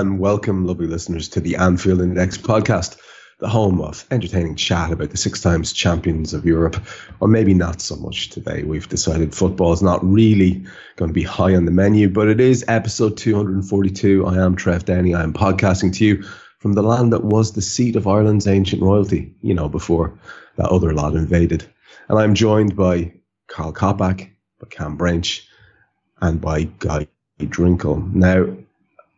[0.00, 2.96] And welcome, lovely listeners, to the Anfield Index podcast,
[3.38, 6.82] the home of entertaining chat about the six times champions of Europe,
[7.20, 8.62] or maybe not so much today.
[8.62, 10.64] We've decided football is not really
[10.96, 14.24] going to be high on the menu, but it is episode 242.
[14.24, 15.14] I am Trev Downey.
[15.14, 16.22] I am podcasting to you
[16.60, 20.18] from the land that was the seat of Ireland's ancient royalty, you know, before
[20.56, 21.66] that other lot invaded.
[22.08, 23.12] And I'm joined by
[23.48, 25.46] Karl Coppack, by Kam Brainch,
[26.22, 27.06] and by Guy
[27.38, 28.14] Drinkel.
[28.14, 28.46] Now,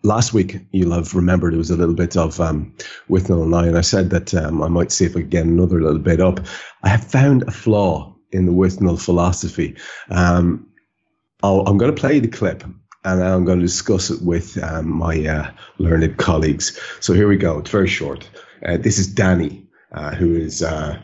[0.02, 2.74] last week you'll have remembered it was a little bit of um,
[3.08, 5.46] with no lie, and I said that um, I might see if I could get
[5.46, 6.40] another little bit up.
[6.82, 9.76] I have found a flaw in the Withnail philosophy.
[10.10, 10.66] Um,
[11.42, 12.64] I'll, I'm going to play the clip
[13.04, 16.78] and I'm going to discuss it with um, my uh, learned colleagues.
[17.00, 17.58] So here we go.
[17.58, 18.28] It's very short.
[18.64, 20.98] Uh, this is Danny, uh, who is uh,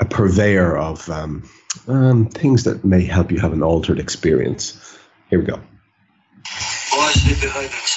[0.00, 1.48] a purveyor of um,
[1.86, 4.98] um, things that may help you have an altered experience.
[5.28, 5.60] Here we go.
[6.90, 7.89] Why totally?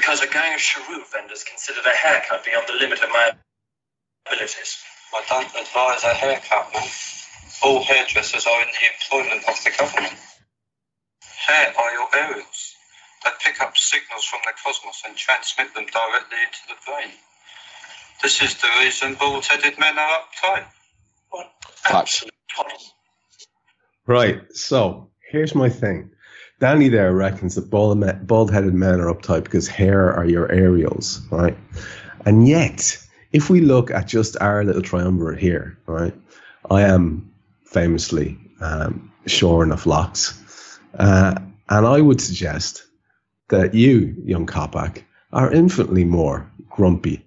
[0.00, 3.32] Because a gang of cheroot vendors considered a haircut beyond the limit of my
[4.26, 4.78] abilities.
[5.12, 6.88] I don't advise a haircut, man.
[7.62, 10.14] All hairdressers are in the employment of the government.
[11.46, 12.74] Hair are your aerials.
[13.24, 17.12] They pick up signals from the cosmos and transmit them directly into the brain.
[18.22, 20.64] This is the reason bald-headed men are uptight.
[21.28, 21.52] What
[21.90, 22.32] absolute.
[24.06, 24.40] Right.
[24.56, 26.10] So here's my thing.
[26.60, 31.56] Danny there reckons that bald, bald-headed men are uptight because hair are your aerials, right?
[32.26, 32.98] And yet,
[33.32, 36.14] if we look at just our little triumvirate here, right,
[36.70, 37.32] I am
[37.64, 41.34] famously um, shorn of locks, uh,
[41.70, 42.84] and I would suggest
[43.48, 47.24] that you, young Coppack, are infinitely more grumpy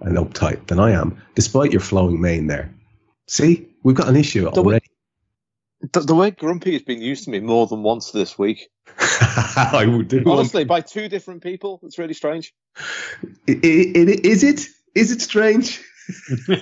[0.00, 2.74] and uptight than I am, despite your flowing mane there.
[3.28, 4.86] See, we've got an issue already.
[5.92, 8.68] The, the way grumpy has been used to me more than once this week.
[8.98, 10.22] I would do.
[10.26, 11.80] Honestly, by two different people.
[11.82, 12.54] It's really strange.
[12.78, 12.82] I-
[13.48, 14.66] I- I- is it?
[14.94, 15.80] Is it strange?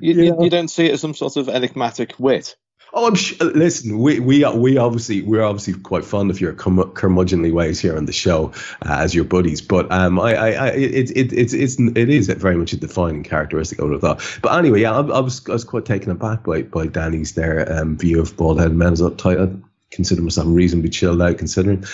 [0.00, 0.22] You, Yeah.
[0.24, 2.56] you, you don't see it as some sort of enigmatic wit.
[2.92, 3.14] Oh, I'm
[3.54, 3.98] listen.
[3.98, 8.06] We we we obviously we're obviously quite fond of your curm- curmudgeonly ways here on
[8.06, 8.52] the show
[8.84, 9.60] uh, as your buddies.
[9.62, 13.22] But um, I, I, I it, it it's it's it is very much a defining
[13.22, 13.78] characteristic.
[13.78, 14.38] I would have thought.
[14.42, 17.72] But anyway, yeah, I, I was I was quite taken aback by by Danny's there
[17.72, 19.40] um, view of bald headed men as uptight.
[19.40, 19.56] I
[19.90, 21.84] consider myself reasonably chilled out considering.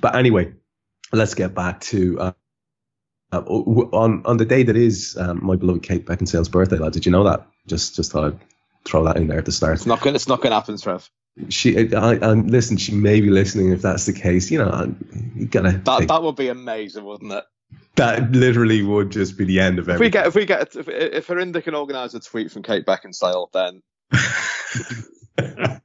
[0.00, 0.52] But anyway,
[1.12, 2.18] let's get back to.
[2.18, 2.32] Uh,
[3.32, 6.92] uh, on on the day that is um, my beloved Kate Beckinsale's birthday, lad.
[6.92, 7.46] Did you know that?
[7.66, 8.38] Just just thought I'd
[8.84, 9.74] throw that in there at the start.
[9.74, 10.14] It's not going.
[10.16, 11.08] It's not going to happen, Trev.
[11.48, 12.76] She, I, I, listen.
[12.76, 13.70] She may be listening.
[13.72, 14.92] If that's the case, you know, I-
[15.34, 15.72] you gotta.
[15.72, 17.44] That take- that would be amazing, wouldn't it?
[17.96, 20.88] that literally would just be the end of If we get, if we get, if,
[20.88, 23.82] if Herinda can organise a tweet from Kate Beckinsale, then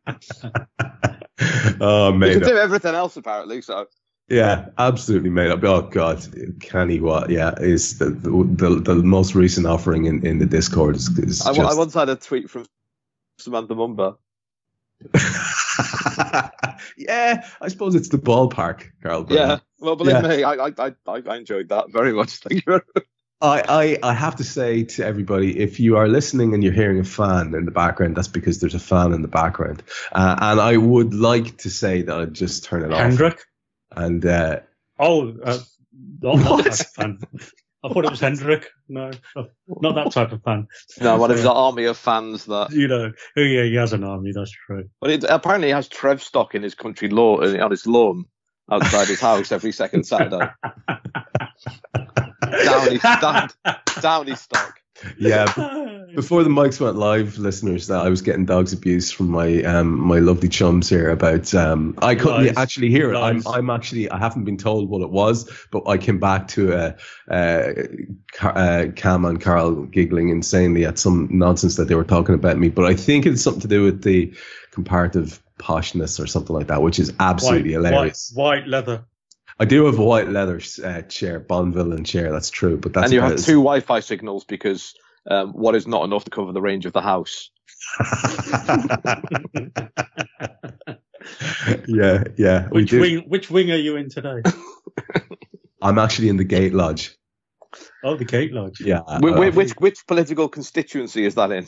[1.82, 2.34] oh, we mate.
[2.34, 3.62] can do everything else apparently.
[3.62, 3.88] So
[4.30, 5.64] Yeah, absolutely made up.
[5.64, 6.26] Oh God,
[6.62, 7.30] Canny what?
[7.30, 11.52] Yeah, is the the, the most recent offering in, in the Discord is, is I,
[11.52, 12.66] wa- I once had a tweet from
[13.38, 14.18] Samantha Mumba.
[16.98, 19.24] yeah, I suppose it's the ballpark, Karl.
[19.24, 19.60] but- Yeah.
[19.80, 20.28] Well, believe Yeah.
[20.28, 22.38] me, I, I I I I enjoyed that very much.
[22.38, 22.82] Thank you.
[23.40, 27.00] I, I, I have to say to everybody, if you are listening and you're hearing
[27.00, 29.84] a fan in the background, that's because there's a fan in the background.
[30.12, 33.00] Uh, and I would like to say that I'd just turn it off.
[33.00, 33.40] Hendrick?
[33.96, 34.62] And uh,
[34.98, 35.60] Oh, uh,
[36.24, 36.88] not What?
[37.88, 37.92] That type of fan.
[37.92, 38.70] I thought it was Hendrick.
[38.90, 39.12] No,
[39.68, 40.68] not that type of fan.
[41.02, 42.72] No, one of the army of fans that.
[42.72, 44.32] You know, oh yeah, he has an army.
[44.34, 44.90] That's true.
[45.02, 48.26] Well, it, apparently he has Trev stock in his country law on his lawn
[48.72, 50.50] outside his house every second Saturday.
[50.88, 51.02] down
[52.66, 53.50] Downey, down,
[54.02, 54.80] Downey stock.
[55.18, 55.46] Yeah,
[56.16, 60.00] before the mics went live, listeners, that I was getting dogs abuse from my um
[60.00, 63.18] my lovely chums here about um I couldn't actually hear it.
[63.18, 66.74] I'm I'm actually I haven't been told what it was, but I came back to
[66.74, 66.92] uh,
[67.30, 67.74] uh,
[68.42, 72.70] uh Kam and Karl giggling insanely at some nonsense that they were talking about me.
[72.70, 74.34] But I think it's something to do with the
[74.72, 78.32] comparative poshness or something like that, which is absolutely white, hilarious.
[78.34, 79.06] White, white leather.
[79.60, 82.32] I do have a white leather uh, chair, Bonville chair.
[82.32, 84.94] That's true, but that's and you have two Wi-Fi signals because
[85.30, 87.50] um, one is not enough to cover the range of the house.
[91.88, 92.68] yeah, yeah.
[92.70, 93.00] Which do.
[93.00, 93.24] wing?
[93.28, 94.44] Which wing are you in today?
[95.82, 97.16] I'm actually in the Gate Lodge.
[98.04, 98.80] Oh, the Gate Lodge.
[98.80, 99.00] Yeah.
[99.00, 101.64] Wh- uh, wh- which which political constituency is that in?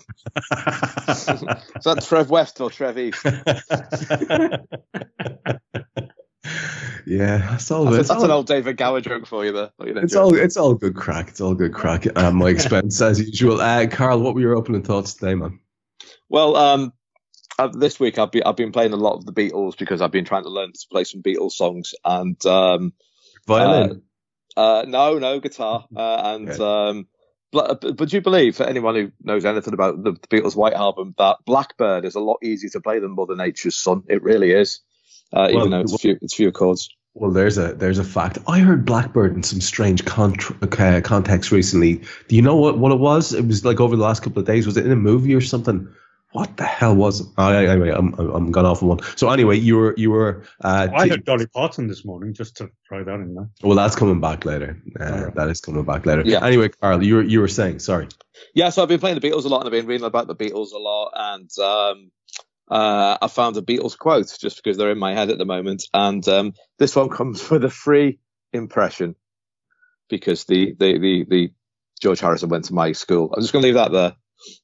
[1.75, 3.25] Is that Trev West or Trev East?
[7.05, 7.85] Yeah, that's all.
[7.85, 9.71] That's, it's that's all, an old David Gower joke for you there.
[9.83, 11.29] You know, It's all it's all good crack.
[11.29, 13.59] It's all good crack at my expense as usual.
[13.59, 15.59] Uh, Karl, what were your opening thoughts today, man?
[16.29, 16.93] Well, um,
[17.57, 20.11] uh, this week I've been I've been playing a lot of the Beatles because I've
[20.11, 22.93] been trying to learn to play some Beatles songs and um,
[23.47, 24.03] Violin.
[24.55, 25.85] Uh, no, no guitar.
[25.95, 26.63] Uh, and Okay.
[26.63, 27.07] um,
[27.51, 30.73] but, but do you believe, for anyone who knows anything about the, the Beatles' White
[30.73, 34.03] Album, that Blackbird is a lot easier to play than Mother Nature's Son?
[34.07, 34.81] It really is,
[35.33, 36.89] uh, Well, even though it's few it's few chords.
[37.15, 38.37] Well, there's a there's a fact.
[38.47, 42.01] I heard Blackbird in some strange contr uh, context recently.
[42.27, 43.33] Do you know what, what it was?
[43.33, 44.65] It was like over the last couple of days.
[44.65, 45.93] Was it in a movie or something?
[46.31, 47.27] What the hell was it?
[47.39, 48.99] Oh, anyway, I'm I'm I'm gone off on one.
[49.15, 50.43] So anyway, you were you were.
[50.63, 53.49] Uh, I t- heard Dolly Parton this morning, just to throw that in there.
[53.63, 54.79] well, that's coming back later.
[54.99, 55.35] Uh, Alright.
[55.35, 56.21] That is coming back later.
[56.23, 56.45] Yeah.
[56.45, 58.07] Anyway, Karl, you were you were saying sorry.
[58.53, 60.35] Yeah, so I've been playing the Beatles a lot and I've been reading about the
[60.35, 61.11] Beatles a lot.
[61.15, 62.11] And um,
[62.69, 65.83] uh, I found a Beatles quote just because they're in my head at the moment.
[65.93, 68.19] And um, this one comes with a free
[68.53, 69.15] impression
[70.09, 71.51] because the, the, the, the
[72.01, 73.33] George Harrison went to my school.
[73.33, 74.15] I'm just going to leave that there.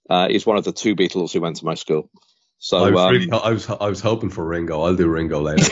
[0.09, 2.09] Uh, he's one of the two Beatles who went to my school.
[2.57, 4.81] So I was um, really I was I was hoping for Ringo.
[4.81, 5.71] I'll do Ringo later.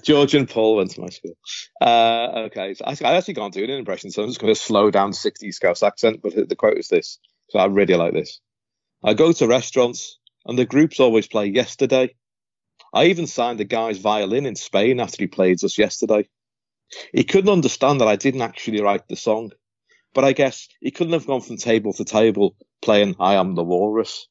[0.02, 1.36] George and Paul went to my school.
[1.80, 4.58] Uh, okay, so I, I actually can't do an impression, so I'm just going to
[4.58, 6.20] slow down 60s Scouse accent.
[6.22, 7.18] But the quote is this,
[7.50, 8.40] so I really like this.
[9.04, 12.14] I go to restaurants, and the groups always play Yesterday.
[12.94, 16.28] I even signed a guy's violin in Spain after he played us yesterday.
[17.12, 19.52] He couldn't understand that I didn't actually write the song,
[20.14, 23.64] but I guess he couldn't have gone from table to table playing I Am the
[23.64, 24.28] Walrus.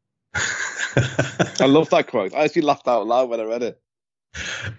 [0.34, 2.34] I love that quote.
[2.34, 3.80] I actually laughed out loud when I read it.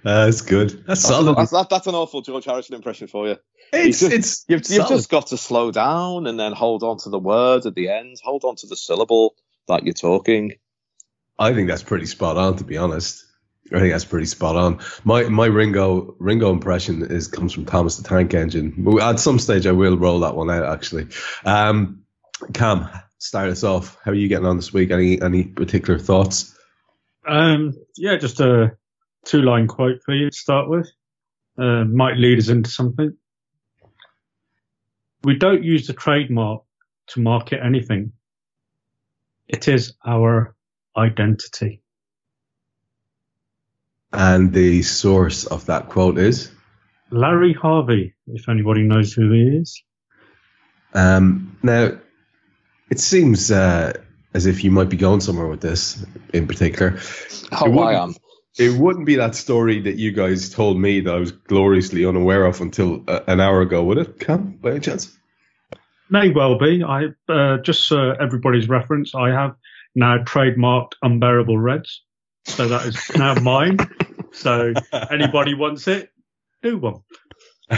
[0.03, 0.69] that's good.
[0.71, 1.37] That's That's, solid.
[1.37, 3.37] that's, that- that's an awful George Harrison impression for you.
[3.73, 7.09] It's just- it's You've, you've just got to slow down and then hold on to
[7.09, 8.17] the word at the end.
[8.23, 9.35] Hold on to the syllable
[9.67, 10.53] that you're talking.
[11.37, 13.25] I think that's pretty spot on, to be honest.
[13.73, 14.79] I think that's pretty spot on.
[15.03, 18.85] My my Ringo Ringo impression is comes from Thomas the Tank Engine.
[19.01, 20.65] At some stage, I will roll that one out.
[20.65, 21.07] Actually,
[21.45, 22.03] um,
[22.53, 23.97] Kam, start us off.
[24.03, 24.91] How are you getting on this week?
[24.91, 26.57] Any any particular thoughts?
[27.25, 28.75] Um, yeah, just a
[29.25, 30.89] two line quote for you to start with.
[31.57, 33.15] Uh, might lead us into something.
[35.23, 36.63] We don't use the trademark
[37.07, 38.13] to market anything.
[39.47, 40.55] It is our
[40.97, 41.81] identity.
[44.13, 46.51] And the source of that quote is.
[47.11, 49.81] Larry Harvey, if anybody knows who he is.
[50.93, 51.91] Um, now,
[52.89, 53.93] it seems uh,
[54.33, 56.99] as if you might be going somewhere with this in particular.
[57.53, 58.15] Oh, It I wouldn't- am.
[58.59, 62.45] It wouldn't be that story that you guys told me that I was gloriously unaware
[62.45, 65.17] of until uh, an hour ago, would it, Kam, by any chance?
[66.09, 66.83] May well be.
[66.83, 69.55] I uh, just for everybody's reference, I have
[69.95, 72.03] now trademarked unbearable reds,
[72.45, 73.77] so that is now mine.
[74.33, 74.73] So
[75.11, 76.09] anybody wants it,
[76.63, 77.01] do one.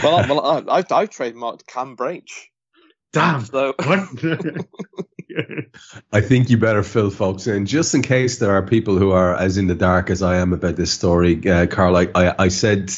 [0.02, 2.50] Well, I, well I, I've, I've trademarked Kam Brainch.
[3.12, 3.44] Damn.
[3.44, 4.08] So What?
[6.12, 9.34] I think you better fill folks in, just in case there are people who are
[9.34, 11.48] as in the dark as I am about this story.
[11.48, 12.90] Uh, Karl, I, I, I said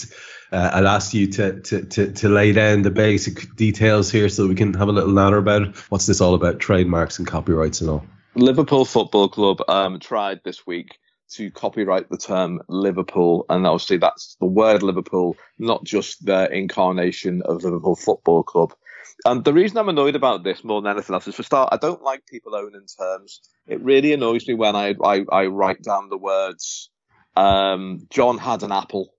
[0.52, 4.46] uh, I'll ask you to, to, to, to lay down the basic details here so
[4.46, 5.76] we can have a little natter about it.
[5.90, 6.60] What's this all about?
[6.60, 8.06] Trademarks and copyrights and all.
[8.36, 10.98] Liverpool Football Club um, tried this week
[11.30, 17.40] to copyright the term Liverpool, and obviously that's the word Liverpool, not just the incarnation
[17.42, 18.74] of Liverpool Football Club.
[19.24, 21.78] And the reason I'm annoyed about this more than anything else is for start, I
[21.78, 23.40] don't like people owning terms.
[23.66, 26.90] It really annoys me when I I, I write down the words
[27.36, 29.14] um, John had an apple.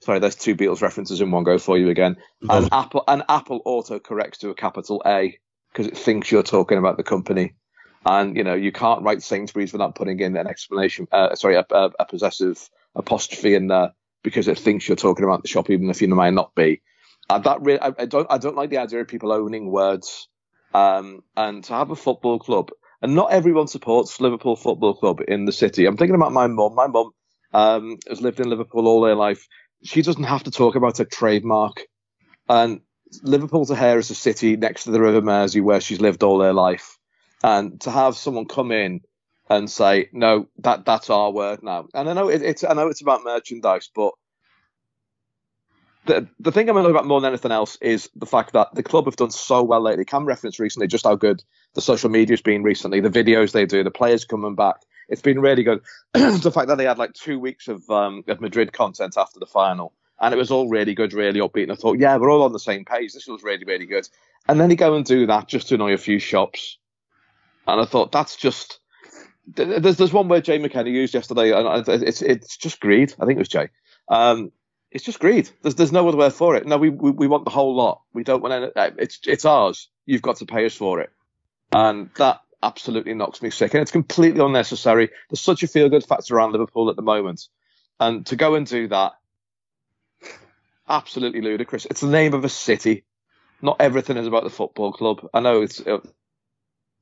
[0.00, 2.16] Sorry, there's two Beatles references in one go for you again.
[2.48, 5.38] An apple an apple auto corrects to a capital A
[5.72, 7.54] because it thinks you're talking about the company
[8.04, 11.06] and you know you can't write Sainsbury's without putting in an explanation.
[11.12, 13.92] Uh, sorry, a, a, a possessive apostrophe in there
[14.22, 16.82] because it thinks you're talking about the shop, even if you might not be.
[17.30, 20.28] Uh, that re- I, I don't I don't like the idea of people owning words.
[20.74, 22.70] Um, and to have a football club,
[23.02, 25.84] and not everyone supports Liverpool Football Club in the city.
[25.86, 26.74] I'm thinking about my mum.
[26.74, 27.10] My mum
[27.52, 29.46] um, has lived in Liverpool all her life.
[29.84, 31.82] She doesn't have to talk about a trademark.
[32.48, 32.80] And
[33.22, 36.40] Liverpool to her is a city next to the River Mersey where she's lived all
[36.40, 36.98] her life
[37.42, 39.00] and to have someone come in
[39.50, 41.88] and say no, that that's our word now.
[41.94, 44.12] And I know it, it's I know it's about merchandise, but
[46.06, 48.82] the the thing I'm annoyed about more than anything else is the fact that the
[48.82, 50.04] club have done so well lately.
[50.04, 51.42] Kam referenced recently just how good
[51.74, 54.76] the social media's been recently, the videos they do, the players coming back.
[55.08, 55.82] It's been really good.
[56.12, 59.46] the fact that they had like two weeks of um, of Madrid content after the
[59.46, 61.64] final, and it was all really good, really upbeat.
[61.64, 63.12] And I thought, yeah, we're all on the same page.
[63.12, 64.08] This was really, really good.
[64.48, 66.78] And then you go and do that just to annoy a few shops,
[67.66, 68.78] and I thought that's just.
[69.54, 73.12] There's there's one word Jay McKenna used yesterday, and it's it's just greed.
[73.20, 73.68] I think it was Jay.
[74.08, 74.52] Um,
[74.92, 75.50] it's just greed.
[75.62, 76.66] There's there's no other word for it.
[76.66, 78.02] No, we, we, we want the whole lot.
[78.12, 78.66] We don't want any.
[78.76, 79.88] Uh, it's it's ours.
[80.06, 81.10] You've got to pay us for it,
[81.72, 83.74] and that absolutely knocks me sick.
[83.74, 85.10] And it's completely unnecessary.
[85.28, 87.48] There's such a feel good factor around Liverpool at the moment,
[87.98, 89.12] and to go and do that,
[90.88, 91.86] absolutely ludicrous.
[91.86, 93.04] It's the name of a city.
[93.60, 95.28] Not everything is about the football club.
[95.32, 95.80] I know it's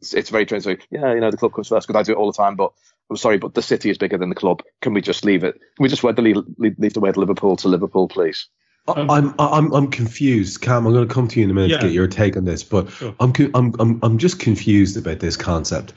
[0.00, 0.66] it's, it's very strange.
[0.90, 2.72] yeah, you know, the club comes first because I do it all the time, but
[3.10, 4.62] I'm sorry, but the city is bigger than the club.
[4.80, 5.54] Can we just leave it?
[5.54, 8.48] Can we just leave, leave, leave the word Liverpool to Liverpool, please?
[8.88, 10.86] Um, I'm I'm I'm confused, Kam.
[10.86, 11.76] I'm going to come to you in a minute yeah.
[11.78, 13.14] to get your take on this, but sure.
[13.20, 15.90] I'm I'm I'm I'm just confused about this concept.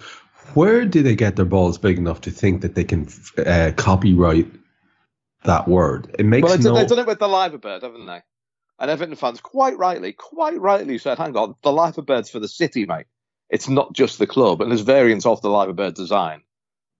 [0.53, 3.07] Where do they get their balls big enough to think that they can
[3.37, 4.47] uh, copyright
[5.45, 6.13] that word?
[6.19, 6.75] It makes well, no.
[6.75, 8.21] They've done it with the Liver Bird, haven't they?
[8.79, 12.49] And Everton fans quite rightly, quite rightly said, "Hang on, the Liver Bird's for the
[12.49, 13.05] city, mate.
[13.53, 16.41] It's not just the club." And there's variants of the Liver Bird design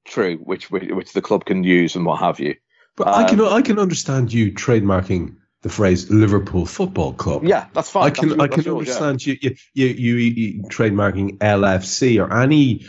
[0.05, 2.55] true, which which the club can use and what have you.
[2.95, 7.45] But um, I can um, I can understand you trademarking the phrase Liverpool Football Club.
[7.45, 8.05] Yeah, that's fine.
[8.05, 9.51] I can that's, I can understand yours, yeah.
[9.74, 12.86] you, you, you you trademarking LFC or any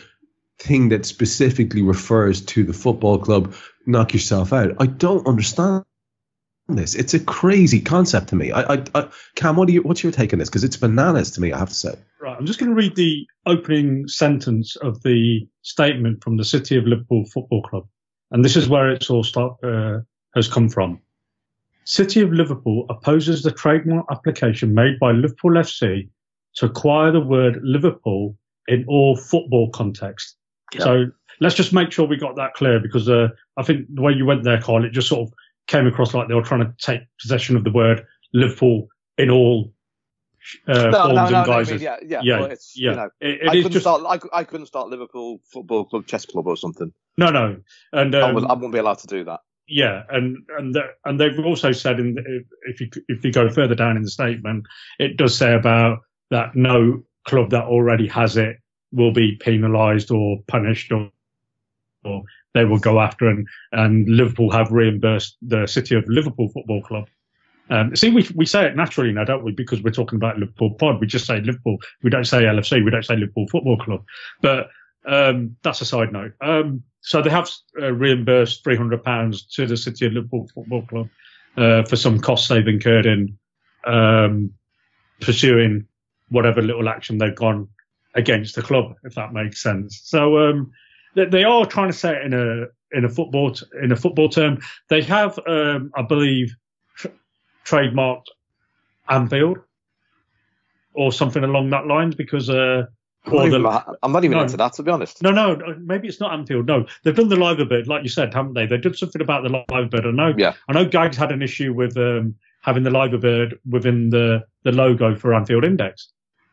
[0.58, 3.54] thing that specifically refers to the football club.
[3.86, 4.76] Knock yourself out.
[4.78, 5.84] I don't understand
[6.68, 6.94] this.
[6.94, 8.50] It's a crazy concept to me.
[8.50, 10.48] I, I, I Kam, what do you, what's your take on this?
[10.48, 11.52] Because it's bananas to me.
[11.52, 11.94] I have to say.
[12.24, 12.38] Right.
[12.38, 16.86] I'm just going to read the opening sentence of the statement from the City of
[16.86, 17.86] Liverpool Football Club,
[18.30, 19.98] and this is where it's all start uh,
[20.34, 21.02] has come from.
[21.84, 26.08] City of Liverpool opposes the trademark application made by Liverpool FC
[26.54, 28.38] to acquire the word Liverpool
[28.68, 30.34] in all football contexts.
[30.78, 31.04] So
[31.40, 33.28] let's just make sure we got that clear because uh,
[33.58, 35.34] I think the way you went there, Karl, it just sort of
[35.66, 38.88] came across like they were trying to take possession of the word Liverpool
[39.18, 39.74] in all
[40.68, 41.72] uh, no, no, no, and guises.
[41.72, 42.44] I mean, yeah, yeah, yeah.
[42.46, 42.90] it's, yeah.
[42.90, 46.06] You know, it, it I, couldn't just, start, I, I, couldn't start Liverpool Football Club
[46.06, 46.92] Chess Club or something.
[47.16, 47.56] No, no,
[47.92, 49.40] and um, I, was, I wouldn't be allowed to do that.
[49.66, 53.48] Yeah, and and the, and they've also said in the, if you if you go
[53.48, 54.64] further down in the statement,
[54.98, 58.56] it does say about that no club that already has it
[58.92, 61.10] will be penalised or punished or
[62.04, 62.22] or
[62.52, 67.08] they will go after and and Liverpool have reimbursed the City of Liverpool Football Club
[67.70, 69.52] um, see, we we say it naturally now, don't we?
[69.52, 71.00] Because we're talking about Liverpool Pod.
[71.00, 71.78] We just say Liverpool.
[72.02, 72.84] We don't say LFC.
[72.84, 74.04] We don't say Liverpool Football Club.
[74.42, 74.68] But
[75.06, 76.32] um, that's a side note.
[76.40, 80.82] Um, so they have uh, reimbursed three hundred pounds to the City of Liverpool Football
[80.82, 81.08] Club
[81.56, 83.38] uh, for some costs they've incurred in
[83.86, 84.52] um,
[85.20, 85.86] pursuing
[86.28, 87.68] whatever little action they've gone
[88.14, 90.00] against the club, if that makes sense.
[90.04, 90.70] So um,
[91.14, 92.66] they, they, are trying to say it in a
[92.96, 94.58] in a football t- in a football term.
[94.88, 96.54] They have, um, I believe
[97.64, 98.26] trademarked
[99.08, 99.58] Anfield
[100.94, 102.84] or something along that lines because uh,
[103.26, 105.22] I'm not, the, I'm not even no, into that, to be honest.
[105.22, 106.66] No, no, maybe it's not Anfield.
[106.66, 108.66] No, they've done the Liver Bird, like you said, haven't they?
[108.66, 110.06] They did something about the Liver Bird.
[110.06, 110.34] I know.
[110.36, 110.54] Yeah.
[110.68, 110.84] I know.
[110.84, 115.34] Gags had an issue with um, having the Liver Bird within the, the logo for
[115.34, 116.10] Anfield Index.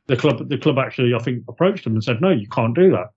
[0.07, 2.91] The club, the club actually, I think, approached them and said, "No, you can't do
[2.91, 3.11] that."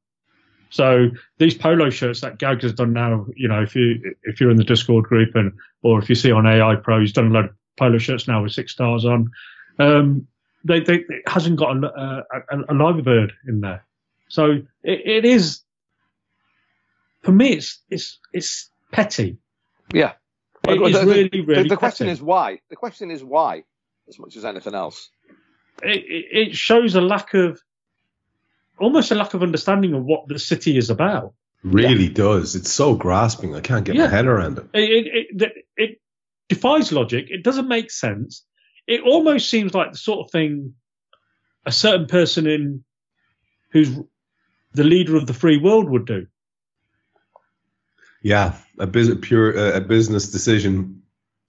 [0.71, 1.09] So
[1.39, 4.57] these polo shirts that Gags has done now, you know, if you if you're in
[4.57, 7.45] the Discord group and or if you see on AI Pro, he's done a load
[7.47, 9.31] of polo shirts now with six stars on.
[9.79, 10.27] Um,
[10.65, 13.85] they, they, it hasn't got a, a, a liver bird in there.
[14.29, 15.61] So it, it is,
[17.23, 19.39] for me, it's, it's, it's petty.
[19.93, 20.13] Yeah.
[20.67, 21.63] It the, is really, really.
[21.65, 22.61] The, the question is why.
[22.71, 23.65] The question is why,
[24.09, 25.11] as much as anything else.
[25.83, 26.05] It,
[26.51, 27.61] it shows a lack of,
[28.79, 31.35] almost a lack of understanding of what the city is about.
[31.63, 32.15] Really yeah.
[32.15, 32.55] does.
[32.55, 33.55] It's so grasping.
[33.55, 34.05] I can't get yeah.
[34.05, 34.67] my head around it.
[34.75, 36.01] It, it, it,
[36.49, 37.27] defies logic.
[37.29, 38.45] It doesn't make sense.
[38.87, 40.75] It almost seems like the sort of thing
[41.67, 42.85] a certain person in
[43.71, 43.91] who's
[44.73, 46.27] the leader of the free world would do.
[48.23, 51.03] Yeah, a business pure uh, a business decision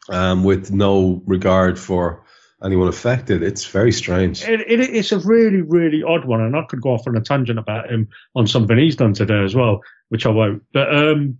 [0.09, 2.23] um, with no regard for
[2.63, 3.43] anyone affected.
[3.43, 4.43] It's very strange.
[4.43, 7.21] It, it, it's a really, really odd one, and I could go off on a
[7.21, 10.63] tangent about him on something he's done today as well, which I won't.
[10.73, 11.39] But um,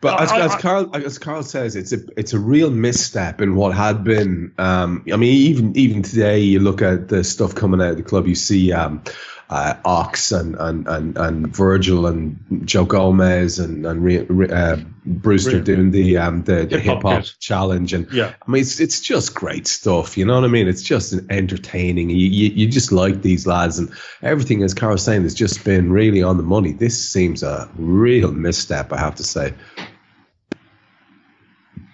[0.00, 3.56] But as, I- as Karl as Karl says, it's a it's a real misstep in
[3.56, 4.52] what had been.
[4.58, 8.04] Um, I mean, even even today, you look at the stuff coming out of the
[8.04, 8.26] club.
[8.28, 9.02] You see um,
[9.50, 14.76] uh, Ox and, and and and Virgil and Joe Gomez and and Re, Re, uh,
[15.06, 15.62] Brewster Really?
[15.64, 17.34] doing the um the, the Hip-hop hip hop bit.
[17.40, 18.34] challenge, and Yeah.
[18.46, 20.18] I mean, it's it's just great stuff.
[20.18, 20.68] You know what I mean?
[20.68, 22.10] It's just entertaining.
[22.10, 23.90] You you, you just like these lads, and
[24.22, 26.72] everything, as Karl was saying, has just been really on the money.
[26.72, 29.54] This seems a real misstep, I have to say.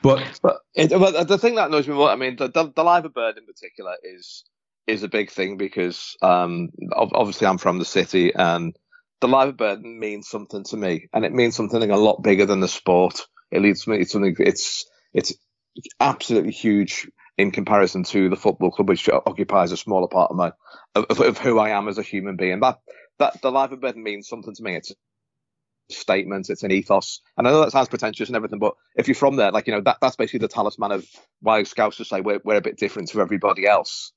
[0.02, 2.84] But But, it, but the thing that annoys me more, I mean, the, the, the
[2.84, 4.44] Liver Bird in particular is
[4.86, 8.76] is a big thing because um, obviously I'm from the city and
[9.20, 12.60] the Liver Bird means something to me, and it means something a lot bigger than
[12.60, 13.22] the sport.
[13.50, 13.98] It leads me.
[13.98, 14.36] It's something.
[14.38, 15.32] It's it's
[15.98, 20.52] absolutely huge in comparison to the football club, which occupies a smaller part of my
[20.94, 22.60] of, of who I am as a human being.
[22.60, 22.80] That
[23.18, 24.76] that the Liver Bird means something to me.
[24.76, 24.94] It's a
[25.90, 27.20] statement, it's an ethos.
[27.36, 29.72] And I know that sounds pretentious and everything, but if you're from there, like, you
[29.72, 31.06] know, that, that's basically the talisman of
[31.40, 34.12] why scouts to say we're, we're a bit different to everybody else.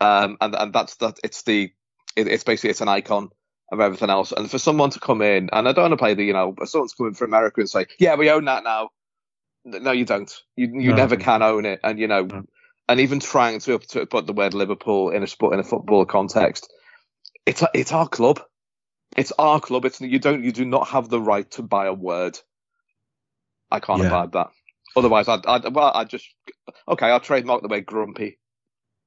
[0.00, 1.72] Um, and, and that's that, it's the,
[2.16, 3.30] it, it's basically, it's an icon
[3.72, 4.32] of everything else.
[4.32, 6.52] And for someone to come in, and I don't want to play the, you know,
[6.52, 8.90] but someone's coming from America and say, yeah, we own that now.
[9.64, 10.32] No, you don't.
[10.56, 10.94] You, you No.
[10.94, 11.80] never can own it.
[11.84, 12.44] And, you know, No.
[12.88, 16.06] and even trying to, to put the word Liverpool in a sport, in a football
[16.06, 16.72] context,
[17.46, 18.40] it's, it's our club.
[19.16, 19.84] It's our club.
[19.84, 22.38] It's you don't you do not have the right to buy a word.
[23.70, 24.08] I can't Yeah.
[24.08, 24.48] abide that.
[24.96, 26.26] Otherwise, I'd, I'd well, I just
[26.88, 27.06] okay.
[27.08, 28.38] I'll trademark the word grumpy,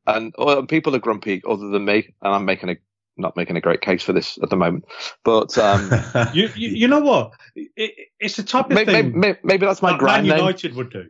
[0.07, 2.75] and uh, people are grumpy other than me, and I'm making a
[3.17, 4.85] not making a great case for this at the moment.
[5.23, 5.89] But um,
[6.33, 7.33] You, you, you know what?
[7.55, 10.45] It, it's the type of maybe, thing maybe, maybe that's my that grand Man name.
[10.45, 11.05] United would do.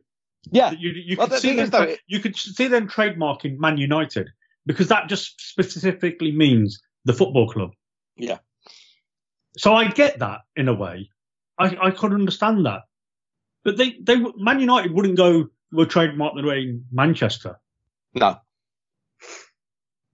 [0.52, 1.70] Yeah, You, you Well, could see them.
[1.70, 4.28] tra- it- you could see them trademarking Man United
[4.66, 7.72] because that just specifically means the football club.
[8.18, 8.40] Yeah.
[9.58, 11.10] So I get that in a way.
[11.60, 12.82] I, I could understand that,
[13.64, 15.48] but they they Man United wouldn't go.
[15.72, 17.60] We'll trademark the name Manchester.
[18.16, 18.40] no,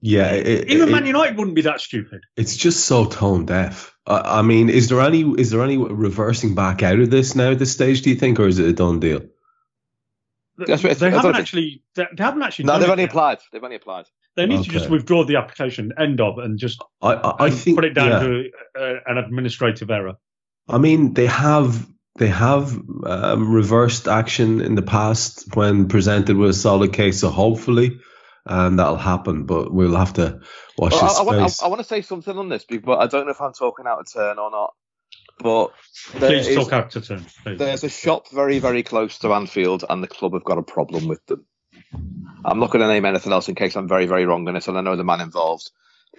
[0.01, 2.21] yeah, it, Even it- Man United wouldn't be that stupid.
[2.35, 3.95] it's just so tone deaf.
[4.05, 7.51] I, I mean, is there any is there any reversing back out of this now
[7.51, 8.01] at this stage?
[8.01, 9.21] Do you think, or is it a done deal?
[10.57, 11.83] That's what- they haven't actually.
[11.95, 12.65] They, they haven't actually.
[12.65, 13.11] no, they've only yet.
[13.11, 13.39] applied.
[13.51, 14.05] They've only applied.
[14.35, 17.55] They need to just withdraw the application, end of, and just I I, I and
[17.55, 18.19] think put it down yeah.
[18.19, 20.13] to uh, an administrative error.
[20.69, 26.51] I mean, they have they have um, reversed action in the past when presented with
[26.51, 27.19] a solid case.
[27.19, 27.99] So hopefully,
[28.47, 29.45] um, that'll happen.
[29.45, 30.41] But we'll have to
[30.77, 31.61] watch Well, this I, I, want, space.
[31.61, 33.85] I, I want to say something on this, but I don't know if I'm talking
[33.87, 34.73] out of turn or not.
[35.39, 35.71] But
[36.13, 37.25] Please is- talk out to turn.
[37.43, 37.59] Please.
[37.59, 41.07] There's a shop very, very close to Anfield, and the club have got a problem
[41.07, 41.45] with them.
[42.43, 44.67] I'm not going to name anything else in case I'm very, very wrong on it,
[44.67, 45.69] and I know the man involved,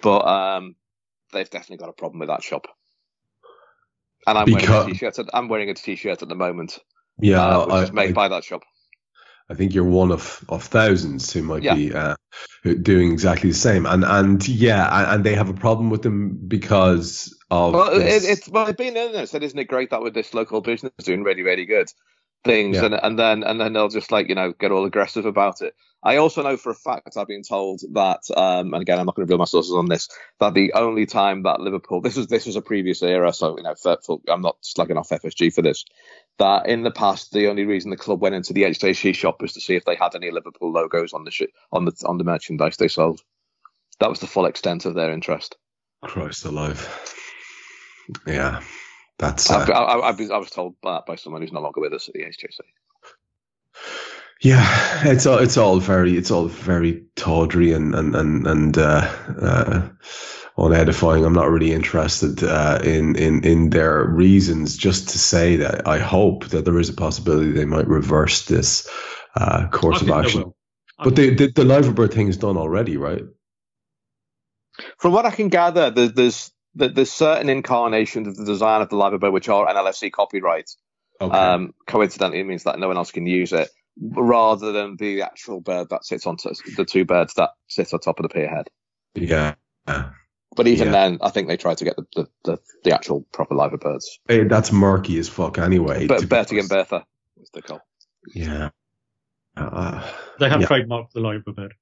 [0.02, 0.76] but um,
[1.32, 2.66] they've definitely got a problem with that shop.
[4.26, 5.18] And I'm wearing a t-shirt.
[5.18, 6.78] at- I'm wearing a t-shirt at the moment,
[7.18, 8.62] yeah, uh, which I, is made I- by that shop.
[9.50, 11.74] I think you're one of, of thousands who might Yeah.
[11.74, 12.16] be uh,
[12.82, 13.86] doing exactly the same.
[13.86, 18.48] And and yeah, and, they have a problem with them because of Well, it, it's
[18.48, 19.26] well, been in there.
[19.26, 21.90] Said, isn't it great that with this local business doing really, really good
[22.44, 22.86] things, Yeah.
[22.86, 25.74] and and then and then they'll just like you know get all aggressive about it.
[26.02, 29.16] I also know for a fact I've been told that, um, and again I'm not
[29.16, 32.28] going to reveal my sources on this, that the only time that Liverpool this was
[32.28, 35.52] this was a previous era, so you know for, for, I'm not slugging off FSG
[35.52, 35.84] for this.
[36.38, 39.54] That in the past the only reason the club went into the HJC shop was
[39.54, 42.24] to see if they had any Liverpool logos on the sh- on the on the
[42.24, 43.20] merchandise they sold.
[43.98, 45.56] That was the full extent of their interest.
[46.04, 46.88] Christ alive.
[48.24, 48.62] Yeah,
[49.18, 51.80] that's I, uh, I, I, was- I was told that by someone who's no longer
[51.80, 52.60] with us at the HJC.
[54.42, 55.08] yeah.
[55.08, 59.08] It's all it's all very it's all very tawdry and and and and uh,
[59.40, 59.88] uh,
[60.56, 61.24] unedifying.
[61.26, 64.76] I'm not really interested uh, in in in their reasons.
[64.76, 68.88] Just to say that I hope that there is a possibility they might reverse this
[69.36, 70.52] uh, I course of action.
[71.02, 73.22] But the the, the Liverbird thing is done already, right?
[74.98, 78.88] From what I can gather, there's there's there- there's certain incarnations of the design of
[78.88, 80.70] the Liver Bird which are NLFC copyright.
[81.20, 81.36] Okay.
[81.36, 83.68] Um, coincidentally, it means that no one else can use it,
[84.00, 88.00] rather than the actual bird that sits on t- the two birds that sit on
[88.00, 88.68] top of the pier head.
[89.14, 89.54] yeah.
[89.88, 90.10] Yeah.
[90.56, 90.92] But even Yeah.
[90.92, 94.18] then, I think they tried to get the the, the, the actual proper Liver Birds.
[94.28, 96.06] Eh, that's murky as fuck anyway.
[96.06, 96.68] But to be Bertie and.
[96.68, 97.04] Bertha
[97.36, 97.80] was the call.
[98.34, 98.70] Yeah.
[99.56, 100.66] Uh, They have Yeah.
[100.68, 101.74] trademarked the Liver Bird.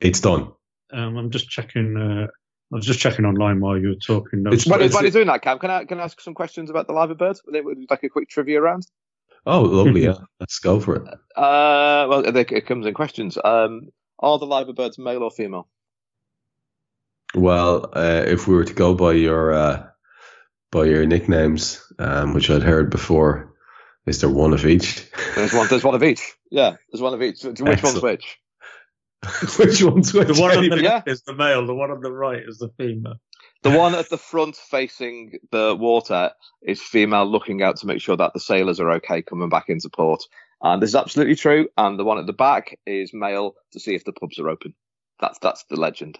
[0.00, 0.52] it's done.
[0.92, 1.96] Um, I'm just checking.
[1.96, 2.26] Uh,
[2.72, 4.42] I was just checking online while you were talking.
[4.44, 6.34] No, It's- While, it's- while you're doing that, Kam, can I can I ask some
[6.34, 7.42] questions about the Liver Birds?
[7.46, 8.86] Like a quick trivia round.
[9.46, 10.04] Oh, lovely.
[10.04, 10.14] Yeah.
[10.38, 11.02] Let's go for it.
[11.36, 13.38] Uh, well, it it comes in questions.
[13.42, 15.68] Um, are the Liver Birds male or female?
[17.34, 19.86] Well, uh, if we were to go by your uh,
[20.70, 23.54] by your nicknames, um, which I'd heard before,
[24.06, 25.06] Is there one of each?
[25.36, 25.68] There's one.
[25.68, 26.32] There's one of each.
[26.50, 27.42] Yeah, there's one of each.
[27.44, 28.38] Which one's which?
[29.58, 30.28] which one's which?
[30.28, 30.94] The one on the Yeah.
[30.94, 31.66] left is the male.
[31.66, 33.16] The one on the right is the female.
[33.62, 36.30] The one at the front facing the water
[36.62, 39.90] is female looking out to make sure that the sailors are okay coming back into
[39.90, 40.22] port.
[40.62, 41.68] And this is absolutely true.
[41.76, 44.74] And the one at the back is male to see if the pubs are open.
[45.20, 46.18] That's that's the legend.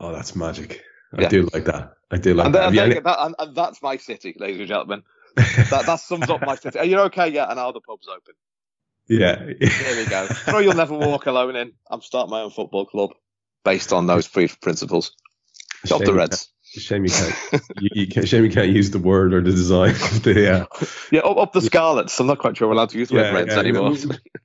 [0.00, 0.82] Oh, that's magic.
[1.16, 1.28] I Yeah.
[1.28, 1.92] do like that.
[2.10, 2.58] I do like and, that.
[2.60, 5.02] then, Have you and, any- that- and, and that's my city, ladies and gentlemen.
[5.70, 6.78] That, that sums up my city.
[6.78, 7.28] Are you okay?
[7.28, 8.34] Yeah, and are the pub's open.
[9.08, 9.36] Yeah.
[9.36, 10.26] There we go.
[10.26, 11.72] Throw you'll never walk alone in.
[11.90, 13.10] I'm starting my own football club
[13.64, 15.12] based on those three principles.
[15.84, 16.48] Stop the Reds.
[16.64, 17.34] Shame you can't.
[17.80, 18.28] you, you can't.
[18.28, 20.52] Shame you can't use the word or the design of the.
[20.62, 20.66] Uh,
[21.10, 22.18] Yeah, up, up the Scarlets.
[22.20, 23.94] I'm not quite sure we're allowed to use the word Reds anymore.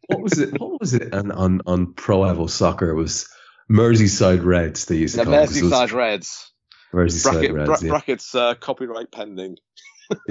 [0.08, 0.60] What was it?
[0.60, 1.14] What was it?
[1.14, 3.28] On on, on Pro Evo Soccer it was
[3.70, 4.86] Merseyside Reds.
[4.86, 6.52] They used to The call it, 'cause it Merseyside Reds.
[6.94, 7.68] Merseyside Bracket, Reds.
[7.68, 7.90] bra- yeah.
[7.90, 9.58] Brackets uh, copyright pending.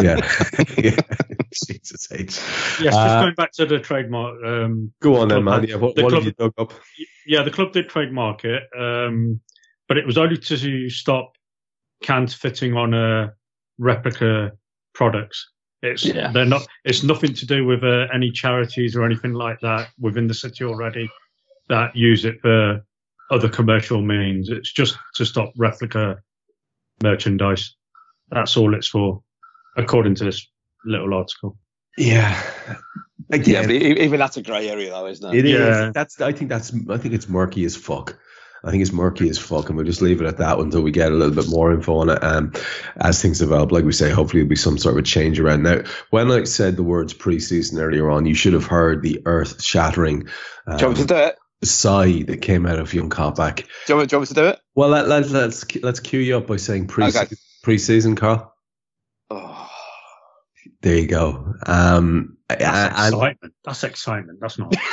[0.00, 0.16] Yeah.
[0.78, 0.96] yeah.
[1.66, 2.20] Jesus H.
[2.20, 4.42] Yes, just Uh, going back to the trademark.
[4.44, 5.68] Um, Go on then, Club man.
[5.68, 6.72] Yeah, what, the what have club- you dug up?
[7.26, 9.40] yeah, the club did trademark it, um,
[9.88, 11.32] but it was only to stop
[12.02, 13.30] counterfeiting on uh,
[13.78, 14.52] replica
[14.94, 15.48] products.
[15.82, 16.30] It's Yeah.
[16.32, 16.66] they're not.
[16.84, 20.64] It's nothing to do with uh, any charities or anything like that within the city
[20.64, 21.10] already
[21.68, 22.84] that use it for
[23.30, 24.48] other commercial means.
[24.48, 26.18] It's just to stop replica
[27.02, 27.74] merchandise.
[28.30, 29.22] That's all it's for,
[29.76, 30.46] according to this
[30.84, 31.56] little article.
[31.96, 32.40] Yeah.
[33.30, 35.38] Yeah, Again, but e- even that's a grey area, though, isn't it?
[35.38, 35.52] It is.
[35.58, 35.90] Yeah.
[35.94, 36.20] That's.
[36.20, 36.72] I think that's.
[36.90, 38.18] I think it's murky as fuck.
[38.64, 40.90] I think it's murky as fuck, and we'll just leave it at that until we
[40.90, 42.22] get a little bit more info on it.
[42.22, 42.52] Um,
[42.96, 45.62] as things develop, like we say, hopefully there'll be some sort of a change around.
[45.64, 50.28] Now, when I said the words preseason earlier on, you should have heard the earth-shattering
[50.66, 51.36] um, Do you want me to do it?
[51.64, 53.56] sigh that came out of young Coppack.
[53.56, 54.58] Do you, want me, do you want me to do it?
[54.74, 57.26] Well, let, let, let's let's cue you up by saying pre Okay.
[57.64, 58.51] preseason, Karl.
[60.82, 61.54] There you go.
[61.66, 63.54] Um, That's and- excitement.
[63.64, 64.38] That's excitement.
[64.40, 64.74] That's not.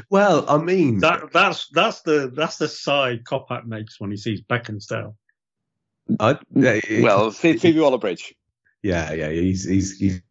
[0.10, 4.40] well, I mean, That that's that's the that's the sigh Coppack makes when he sees
[4.40, 5.14] Beckinsale.
[6.18, 8.34] I, yeah, well, Phoe- Phoebe Waller-Bridge.
[8.82, 10.22] yeah, yeah, he's he's he's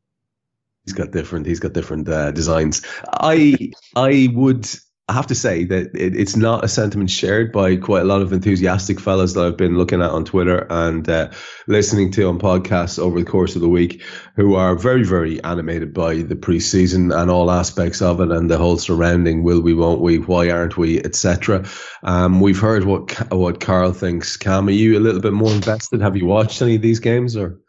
[0.85, 2.81] he's got different he's got different uh, designs.
[3.13, 4.67] I I would
[5.13, 8.33] have to say that it, it's not a sentiment shared by quite a lot of
[8.33, 11.31] enthusiastic fellas that I've been looking at on Twitter and uh,
[11.65, 14.03] listening to on podcasts over the course of the week,
[14.35, 18.57] who are very very animated by the preseason and all aspects of it and the
[18.57, 21.65] whole surrounding will we won't we why aren't we etc.
[22.03, 24.35] Um, we've heard what what Carl thinks.
[24.35, 26.01] Kam, are you a little bit more invested?
[26.01, 27.59] Have you watched any of these games or?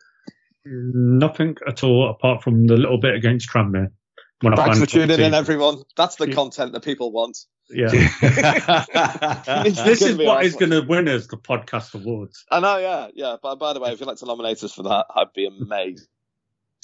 [0.71, 3.91] Nothing at all apart from the little bit against Tranmere.
[4.41, 5.83] When I Thanks for tuning in, everyone.
[5.97, 7.39] That's the content that people want.
[7.71, 7.89] Yeah,
[9.75, 12.45] this is be what our- is going to win us the podcast awards.
[12.51, 13.37] I know, yeah, yeah.
[13.43, 16.09] But by the way, if you'd like to nominate us for that, I'd be amazed.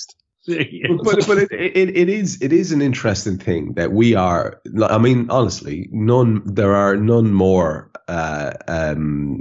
[0.46, 4.60] but but it, it, it is it is an interesting thing that we are.
[4.82, 6.42] I mean, honestly, none.
[6.44, 7.90] There are none more.
[8.06, 9.40] Uh, um,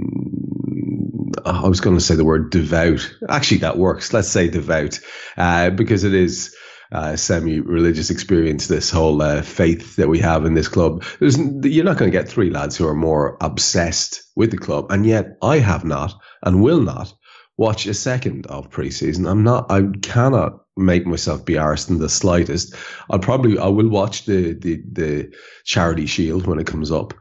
[1.44, 3.14] I was going to say the word devout.
[3.28, 4.14] Actually, that works.
[4.14, 5.00] Let's say devout,
[5.36, 6.56] uh, because it is.
[6.94, 8.68] Uh, semi-religious experience.
[8.68, 11.02] This whole uh, faith that we have in this club.
[11.18, 14.92] There's, you're not going to get three lads who are more obsessed with the club,
[14.92, 17.12] and yet I have not and will not
[17.56, 19.28] watch a second of preseason.
[19.28, 19.70] I'm not.
[19.70, 22.74] I cannot make myself be arsed in the slightest.
[23.10, 23.58] I'll probably.
[23.58, 27.14] I will watch the the the charity shield when it comes up.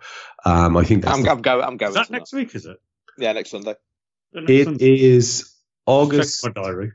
[0.46, 1.64] Um, I think that's I'm, the- I'm going.
[1.66, 1.90] I'm going.
[1.90, 2.54] Is that to next week?
[2.54, 2.78] Is it?
[3.18, 3.76] Yeah, next Sunday.
[4.34, 4.96] Next it Sunday?
[5.02, 5.52] is
[5.86, 6.92] August Check my diary.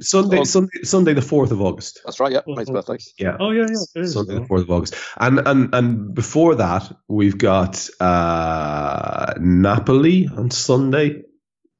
[0.00, 2.00] Sunday Sunday Sunday the fourth of August.
[2.04, 2.32] That's right.
[2.32, 2.96] Yeah, mate's birthday.
[3.18, 3.36] Yeah.
[3.38, 3.82] Oh yeah, yeah.
[3.94, 4.14] It is.
[4.14, 10.50] Sunday the fourth of August, and and and before that we've got uh, Napoli on
[10.50, 11.22] Sunday,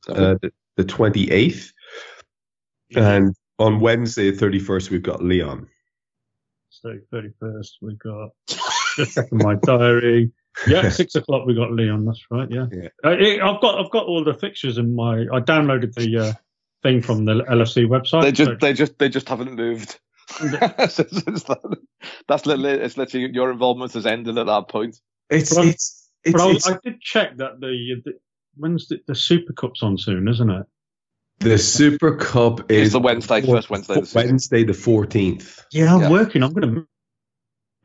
[0.09, 1.73] uh, the- the twenty eighth,
[2.97, 5.69] and on Wednesday the thirty first we've got Lyon.
[6.71, 8.31] So thirty first, we've got
[8.97, 10.33] just checking my diary.
[10.67, 11.47] Yeah, six o'clock.
[11.47, 12.05] We got Lyon.
[12.05, 12.51] That's right.
[12.51, 12.67] Yeah.
[12.71, 12.88] Yeah.
[13.05, 15.21] Uh, it, I've got I've got all the fixtures in my.
[15.33, 16.33] I downloaded the uh,
[16.85, 18.23] thing from the LFC website.
[18.23, 19.99] They just, so- they just, they just haven't moved.
[20.40, 21.79] It's- it's that-
[22.29, 24.97] that's literally, it's literally your involvement has ended at that point.
[25.31, 28.12] It's But- it's it's, but I, it's I did check that the, the
[28.57, 30.66] when's the, the Super Cup's on soon, isn't it?
[31.40, 34.16] the Super Cup It's is the Wednesday, first Wednesday of the.
[34.18, 35.62] Wednesday the fourteenth.
[35.73, 36.11] Yeah, I'm Yeah.
[36.11, 36.42] working.
[36.42, 36.85] I'm going to miss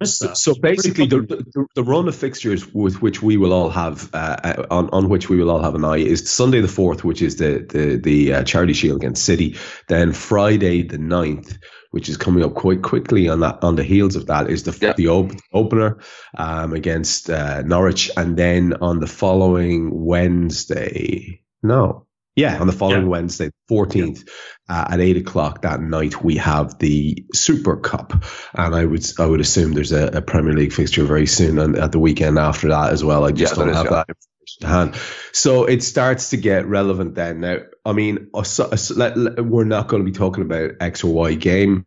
[0.02, 4.10] So, so basically, the, the the run of fixtures with which we will all have
[4.14, 7.04] uh, uh, on on which we will all have an eye is Sunday the fourth,
[7.04, 9.58] which is the the the uh, Charity Shield against City.
[9.90, 11.58] Then Friday the 9th,
[11.92, 14.78] which is coming up quite quickly on that on the heels of that, is the
[14.82, 14.94] Yeah.
[14.94, 15.98] the op- opener
[16.38, 22.06] um, against uh, Norwich, and then on the following Wednesday, no,
[22.40, 23.10] Yeah, on the following yeah.
[23.10, 24.30] Wednesday, 14th,
[24.70, 28.24] uh, at eight o'clock that night, we have the Super Cup,
[28.54, 31.76] and I would I would assume there's a, a Premier League fixture very soon, and
[31.76, 33.26] at the weekend after that as well.
[33.26, 34.96] I just yeah, don't have that information to hand.
[35.34, 37.42] So it starts to get relevant then.
[37.42, 41.86] Now, I mean, we're not going to be talking about X or Y game.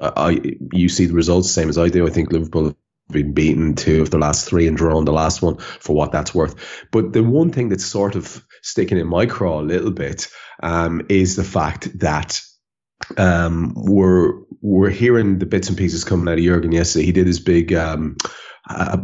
[0.00, 2.08] I, you see the results same as I do.
[2.08, 2.76] I think Liverpool have
[3.10, 6.34] been beaten two of the last three and drawn the last one for what that's
[6.34, 6.86] worth.
[6.90, 10.28] But the one thing that's sort of sticking in my craw a little bit
[10.62, 12.40] um, is the fact that
[13.18, 17.04] um, we're we're hearing the bits and pieces coming out of Jurgen yesterday.
[17.04, 18.16] He did his big, um,
[18.68, 18.96] uh,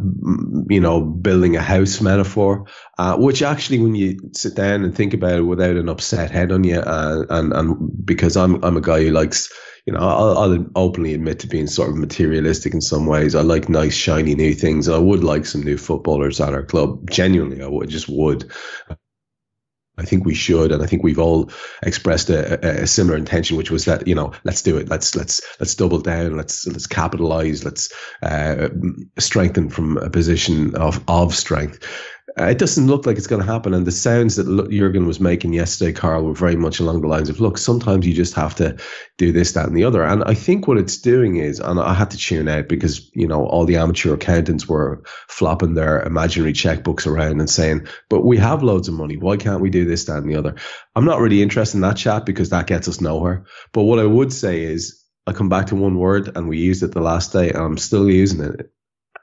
[0.71, 2.67] you know, building a house metaphor,
[2.99, 6.51] uh, which actually, when you sit down and think about it without an upset head
[6.51, 9.53] on you, uh, and and because I'm I'm a guy who likes
[9.87, 13.35] you know, I'll, I'll, openly admit to being sort of materialistic in some ways.
[13.35, 14.89] I like nice, shiny new things.
[14.89, 17.11] I would like some new footballers at our club.
[17.11, 18.51] Genuinely, I would just would.
[20.01, 21.51] I think we should, and I think we've all
[21.83, 24.89] expressed a, a, similar intention, which was that you know, let's do it.
[24.89, 26.37] Let's let's let's double down.
[26.37, 27.65] Let's let's capitalize.
[27.65, 28.69] Let's uh,
[29.19, 31.87] strengthen from a position of of strength.
[32.39, 33.75] Uh, it doesn't look like it's going to happen.
[33.75, 37.29] And the sounds that Jurgen was making yesterday, Karl, were very much along the lines
[37.29, 38.77] of, look, sometimes you just have to
[39.19, 40.05] do this, that, and the other.
[40.05, 43.27] And I think what it's doing is, and I had to tune out because, you
[43.27, 48.37] know, all the amateur accountants were flopping their imaginary checkbooks around and saying, but we
[48.37, 49.17] have loads of money.
[49.17, 50.55] Why can't we do this, that, and the other?
[50.95, 53.45] I'm not really interested in that chat because that gets us nowhere.
[53.73, 56.83] But what I would say is, I come back to one word and we used
[56.83, 58.73] it the last day and I'm still using it.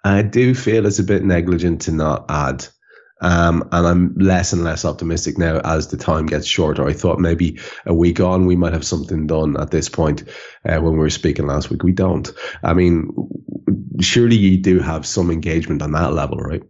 [0.04, 2.68] I do feel it's a bit negligent to not add
[3.22, 6.86] um, and I'm less and less optimistic now as the time gets shorter.
[6.88, 10.24] I thought maybe a week on we might have something done at this point
[10.66, 11.84] uh, when we were speaking last week.
[11.84, 12.30] We don't.
[12.64, 13.10] I mean,
[14.02, 16.64] surely you do have some engagement on that level, right?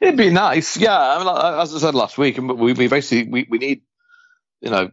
[0.00, 0.96] It'd be nice, yeah.
[0.96, 3.82] I mean, as I said last week, we, we basically we, we need
[4.60, 4.90] you know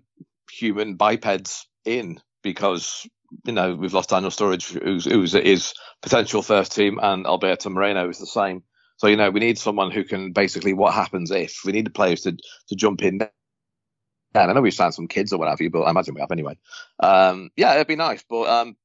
[0.51, 3.07] human bipeds in because
[3.45, 8.17] you know we've lost Daniel Sturridge, who's who's potential first team, and Alberto Moreno is
[8.19, 8.63] the same.
[9.01, 11.61] So you know, we need someone who can basically what happens if?
[11.65, 12.37] We need the players to
[12.67, 13.13] to jump in.
[13.23, 13.29] And
[14.51, 16.31] I know we've signed some kids or what have you, but I imagine we have
[16.31, 16.55] anyway.
[16.99, 18.77] Um, yeah, it'd be nice, but um,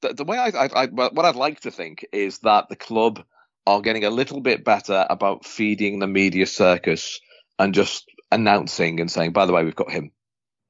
[0.00, 3.24] the, the, way I, I, I, what I'd like to think is that the club
[3.66, 7.20] are getting a little bit better about feeding the media circus
[7.58, 10.12] and just announcing and saying, by the way, we've got him,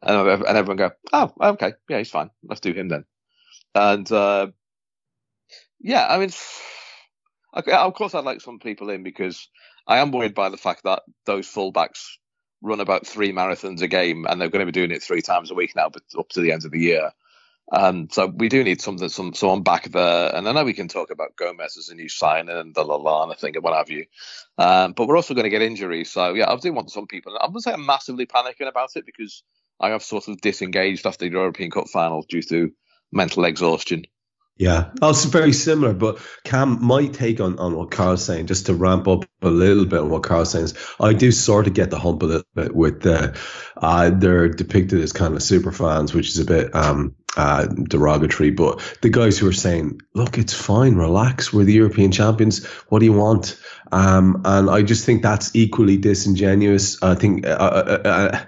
[0.01, 3.05] and, and everyone go, oh, okay, yeah, he's fine, let's do him then,
[3.75, 4.47] and uh,
[5.79, 6.31] yeah, I mean
[7.55, 9.49] Of course, I'd like some people in because
[9.87, 12.17] I am worried by the fact that those fullbacks
[12.63, 15.51] run about three marathons a game, and they're going to be doing it three times
[15.51, 17.11] a week now, but up to the end of the year.
[17.73, 20.35] Um, so we do need something, some someone back there.
[20.35, 23.39] And I know we can talk about Gomez as a new signing and the Lallana
[23.39, 24.05] thing and what have you.
[24.59, 26.11] Um, but we're also going to get injuries.
[26.11, 27.37] So yeah, I do want some people.
[27.41, 29.43] I'm going to say I'm massively panicking about it because
[29.81, 32.71] I have sort of disengaged after the European Cup final due to
[33.13, 34.05] mental exhaustion.
[34.57, 35.93] Yeah, also very similar.
[35.95, 39.85] But Kam, my take on, on what Karl's saying, just to ramp up a little
[39.85, 42.47] bit on what Karl's saying, is I do sort of get the hump a little
[42.55, 43.37] bit with the,
[43.77, 48.51] uh, they're depicted as kind of super fans, which is a bit um, uh, derogatory.
[48.51, 52.65] But the guys who are saying, look, it's fine, relax, we're the European champions.
[52.91, 53.61] What do you want?
[53.91, 57.03] Um, and I just think that's equally disingenuous.
[57.03, 57.45] I think.
[57.45, 58.45] Uh, uh, uh, uh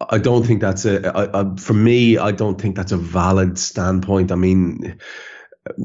[0.00, 4.30] I don't think that's a, for me, I don't think that's a valid standpoint.
[4.30, 4.98] I mean,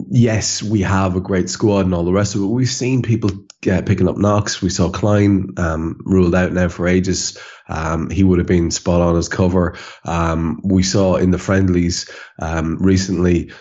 [0.10, 2.47] yes, we have a great squad and all the rest of it.
[2.47, 3.32] We've seen people
[3.71, 4.62] uh, picking up knocks.
[4.62, 7.38] We saw Klein um, ruled out now for ages.
[7.69, 9.78] Um, he would have been spot on as cover.
[10.04, 13.52] Um, we saw in the friendlies um, recently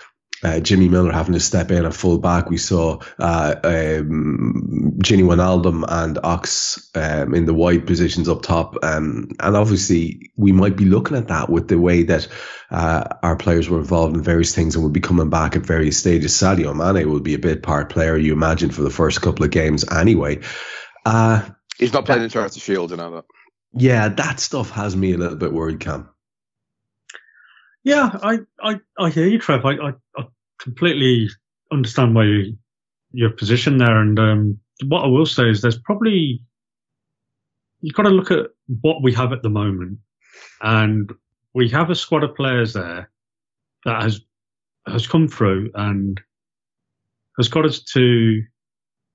[0.42, 2.50] uh, Jimmy Milner having to step in at full back.
[2.50, 8.76] We saw uh, um, Gini Wijnaldum and Ox um, in the wide positions up top.
[8.82, 12.28] Um, and obviously, we might be looking at that with the way that
[12.70, 15.98] uh, our players were involved in various things and would be coming back at various
[15.98, 16.32] stages.
[16.32, 19.50] Sadio Mane will be a bit part player, you imagine, for the first couple of
[19.50, 20.40] games anyway.
[21.06, 21.48] Uh,
[21.78, 23.24] He's not playing in Charity Shield, you know that.
[23.72, 26.09] Yeah, that stuff has me a little bit worried, Cam.
[27.82, 29.64] Yeah, I, I, I hear you, Trev.
[29.64, 30.26] I, I, I
[30.58, 31.28] completely
[31.72, 32.56] understand why you,
[33.12, 33.98] your position there.
[33.98, 36.42] And um, what I will say is there's probably,
[37.80, 38.50] you've got to look at
[38.82, 39.98] what we have at the moment.
[40.60, 41.10] And
[41.54, 43.10] we have a squad of players there
[43.86, 44.20] that has,
[44.86, 46.20] has come through and
[47.38, 48.42] has got us to,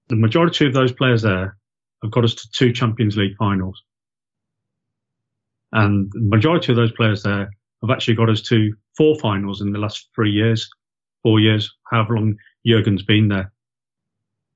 [0.07, 1.55] the majority of those players there
[2.01, 3.83] have got us to two Champions League finals.
[5.71, 7.49] And the majority of those players there
[7.85, 10.69] have actually got us to four finals in the last three years,
[11.23, 13.51] four years, however long Jurgen's been there.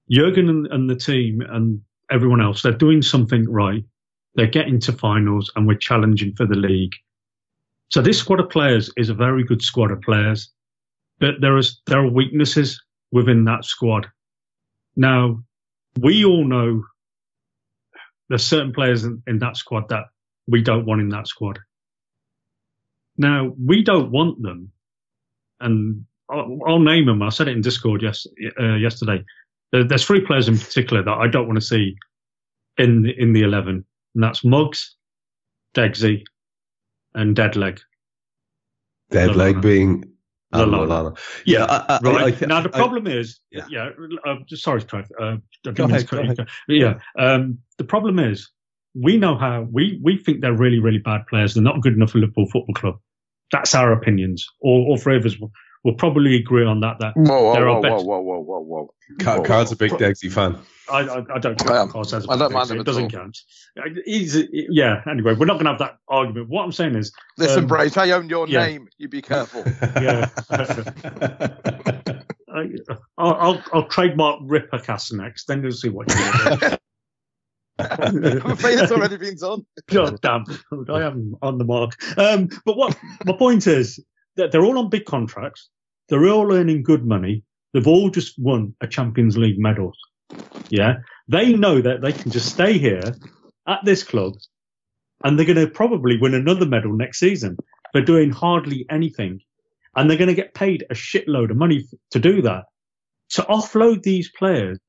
[0.09, 3.83] Jurgen and, and the team and everyone else, they're doing something right.
[4.35, 6.93] They're getting to finals and we're challenging for the league.
[7.89, 10.51] So this squad of players is a very good squad of players,
[11.19, 14.07] but there is there are weaknesses within that squad.
[14.95, 15.43] Now,
[15.99, 16.83] we all know
[18.29, 20.05] there's certain players in, in that squad that
[20.47, 21.59] we don't want in that squad.
[23.19, 24.71] Now, we don't want them,
[25.59, 27.21] and I'll, I'll name them.
[27.21, 28.25] I said it in Discord yes,
[28.57, 29.23] uh, yesterday.
[29.73, 31.95] There, there's three players in particular that I don't want to see
[32.77, 33.83] in the, in the eleven,
[34.15, 34.95] and that's Muggs,
[35.75, 36.23] Degsy,
[37.13, 37.79] and Deadleg.
[39.11, 40.05] Deadleg being
[40.53, 40.87] Lallana.
[40.87, 41.19] Lallana.
[41.45, 43.65] Yeah, I, I, Right I, now, the problem is, yeah.
[43.69, 43.89] yeah,
[44.25, 44.81] uh, sorry.
[45.19, 45.37] Uh,
[45.73, 46.47] Go ahead, go ahead.
[46.69, 48.49] Yeah, um, the problem is,
[48.95, 51.53] we know how we we think they're really really bad players.
[51.53, 52.99] They're not good enough for Liverpool Football Club.
[53.51, 54.47] That's our opinions.
[54.61, 55.51] All, all three of us will,
[55.83, 56.97] will probably agree on that.
[56.99, 58.93] That Whoa, whoa, There are whoa, better- whoa, whoa, whoa, whoa, whoa.
[59.19, 60.55] Car- Karl's a big Degsy fan.
[60.91, 61.77] I, I, I don't I care.
[61.77, 61.87] am.
[61.87, 63.09] what Karl says I about don't it, mind him it doesn't all.
[63.09, 63.37] count.
[63.77, 65.01] Uh, He's, yeah.
[65.09, 66.49] Anyway, we're not going to have that argument.
[66.49, 68.65] What I'm saying is, Listen, Um, Brace, I own your yeah.
[68.65, 68.87] name.
[68.97, 69.63] You be careful.
[70.01, 70.29] Yeah.
[72.51, 72.67] I,
[73.17, 75.45] I'll, I'll, I'll trademark Rippercast next.
[75.45, 76.15] Then you'll see what you
[76.69, 76.75] do.
[77.79, 79.65] I'm afraid it's already been done.
[79.87, 80.43] God damn,
[80.89, 81.95] I am on the mark.
[82.17, 84.03] Um, but what my point is
[84.35, 85.69] that they're all on big contracts.
[86.09, 87.43] They're all earning good money.
[87.73, 89.93] They've all just won a Champions League medal.
[90.69, 93.15] Yeah, they know that they can just stay here
[93.67, 94.33] at this club,
[95.23, 97.57] and they're going to probably win another medal next season
[97.91, 99.39] for doing hardly anything,
[99.95, 102.63] and they're going to get paid a shitload of money to do that.
[103.31, 104.79] To offload these players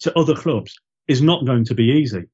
[0.00, 0.76] to other clubs
[1.08, 2.24] is not going to be easy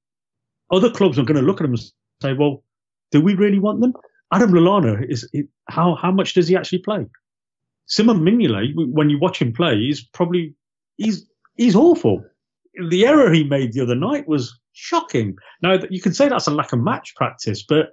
[0.73, 2.65] other clubs are going to look at them and say, well,
[3.11, 3.93] do we really want them?
[4.33, 5.29] Adam Lallana is,
[5.69, 7.07] how, how much does he actually play?
[7.87, 10.55] Simon Mignolet, when you watch him play, he's probably,
[10.97, 12.25] he's, he's awful.
[12.89, 15.37] The error he made the other night was shocking.
[15.61, 17.91] Now, you can say that's a lack of match practice, but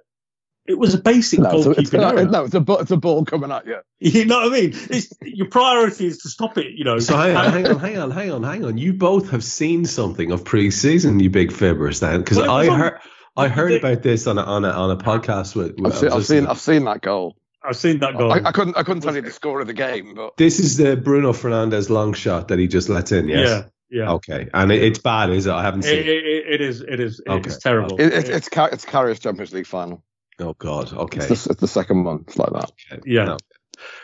[0.66, 2.24] it was a basic No, it's it's, error.
[2.30, 3.78] no, it's a, it's a ball coming at you.
[4.00, 4.70] You know what I mean?
[4.72, 6.98] It's, your priority is to stop it, you know.
[7.00, 8.78] So hang on, hang on, hang on, hang on, hang on.
[8.78, 12.68] You both have seen something of pre-season, you big fibbers, then, because Well, I was
[12.70, 12.98] on- heard,
[13.36, 15.78] I heard the- about this on a on a on a podcast with.
[15.78, 17.36] with I've seen, I I've seen, I've seen that goal.
[17.62, 18.32] I've seen that goal.
[18.32, 20.78] I, I couldn't, I couldn't tell you the score of the game, but This is
[20.78, 23.28] the Bruno Fernandes long shot that he just lets in.
[23.28, 23.64] Yes.
[23.90, 24.12] Yeah, yeah.
[24.12, 25.52] Okay, and it, it's bad, is it?
[25.52, 25.98] I haven't seen.
[25.98, 26.06] it.
[26.08, 27.46] it, it is, it is, Okay.
[27.50, 28.00] it's terrible.
[28.00, 30.02] it, it, it's Car- it's Karius's Champions League final.
[30.40, 30.92] Oh God.
[30.92, 31.26] Okay.
[31.26, 32.24] It's, the, it's the second one.
[32.26, 32.72] It's like that.
[32.92, 33.02] Okay.
[33.06, 33.24] yeah.
[33.24, 33.36] No.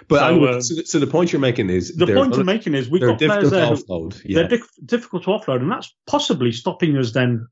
[0.09, 2.47] But So, anyway, um, so, so the point you're making is The point un- I'm
[2.47, 3.67] making is we've they're got players difficult there.
[3.69, 4.23] to Who, offload.
[4.25, 4.35] Yeah.
[4.41, 7.49] They're diff- difficult to offload, and that's possibly stopping us then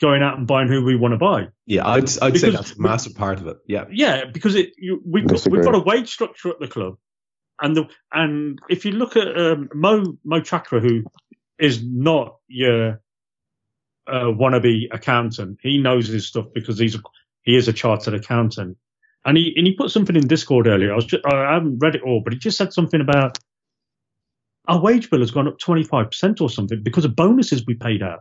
[0.00, 1.48] going out and buying who we want to buy.
[1.64, 3.56] yeah, I'd I'd say that's a massive part of it.
[3.66, 3.86] Yeah.
[3.90, 6.98] Yeah, because it you, we've got, we've got a wage structure at the club,
[7.60, 11.02] and the and if you look at um, Mo Mo Chakra, who
[11.58, 13.00] is not your
[14.06, 17.00] uh, wannabe accountant, he knows his stuff because he's a,
[17.46, 18.78] he is a chartered accountant,
[19.24, 20.92] and he and he put something in Discord earlier.
[20.92, 23.38] I was just, I haven't read it all, but he just said something about
[24.68, 27.74] our wage bill has gone up twenty five percent or something because of bonuses we
[27.74, 28.20] paid out.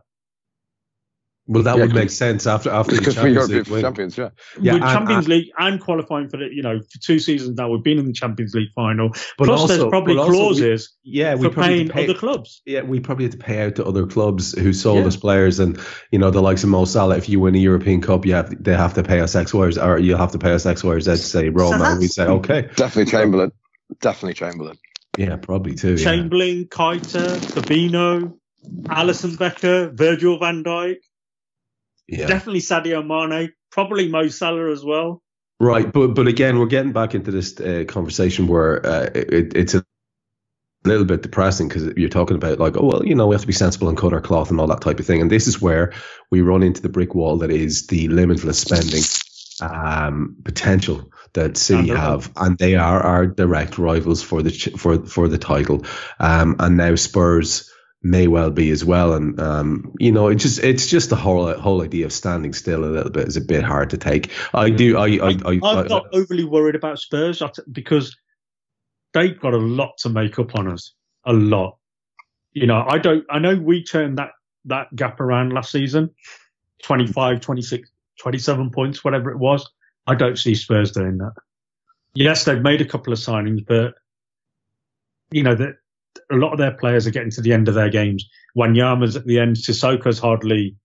[1.47, 3.81] Well, that Yeah, would make sense after after the Because we're Champions League win.
[3.83, 4.29] champions, yeah.
[4.59, 7.55] Yeah, with and- Champions and- League and qualifying for the, you know, for two seasons
[7.57, 9.09] now, we've been in the Champions League final.
[9.37, 12.03] But Plus, also- there's probably but also we- clauses Yeah, we for probably paying pay,
[12.05, 12.63] other clubs.
[12.65, 15.05] Yeah, we probably had to pay out to other clubs who sold Yeah.
[15.07, 15.79] us players, and
[16.11, 17.17] you know the likes of Mo Salah.
[17.17, 19.63] If you win a European Cup, you have they have to pay us X, Y,
[19.63, 21.83] or Z, or you have to pay us X, Y, or Z to say Roma.
[21.91, 23.51] and we say okay, Definitely Chamberlain.
[24.01, 24.77] Definitely Chamberlain.
[25.15, 25.91] yeah, probably too.
[25.91, 26.03] Yeah.
[26.05, 28.33] Chamberlain, Keita, Fabinho,
[28.87, 30.95] Alisson Becker, Virgil van Dijk,
[32.07, 32.27] yeah.
[32.27, 35.21] definitely Sadio Mane, probably Mo Salah as well.
[35.59, 39.73] Right, but but again, we're getting back into this uh, conversation where uh, it, it's
[39.73, 39.85] a
[40.83, 43.47] little bit depressing because you're talking about like, oh well, you know, we have to
[43.47, 45.61] be sensible and cut our cloth and all that type of thing, and this is
[45.61, 45.93] where
[46.29, 49.03] we run into the brick wall that is the limitless spending
[49.61, 55.05] um, potential that City have, and they are our direct rivals for the ch- for
[55.05, 55.85] for the title,
[56.19, 57.71] um, and now Spurs
[58.05, 59.13] may well be as well.
[59.13, 62.85] And um, you know, it just it's just the whole whole idea of standing still
[62.85, 64.31] a little bit is a bit hard to take.
[64.53, 64.97] I do.
[64.97, 67.41] I I, I, I, I'm not overly worried about Spurs
[67.71, 68.15] because
[69.15, 70.93] they've got a lot to make up on us.
[71.25, 71.77] A lot.
[72.53, 74.31] You know, I don't, I know we turned that,
[74.65, 76.11] that gap around last season
[76.83, 79.69] 25, 26, 27 points, whatever it was.
[80.05, 81.33] I don't see Spurs doing that.
[82.13, 83.95] Yes, they've made a couple of signings, but
[85.31, 85.77] you know, that
[86.31, 88.27] a lot of their players are getting to the end of their games.
[88.57, 89.55] Wanyama's at the end.
[89.57, 90.75] Sissoko's hardly,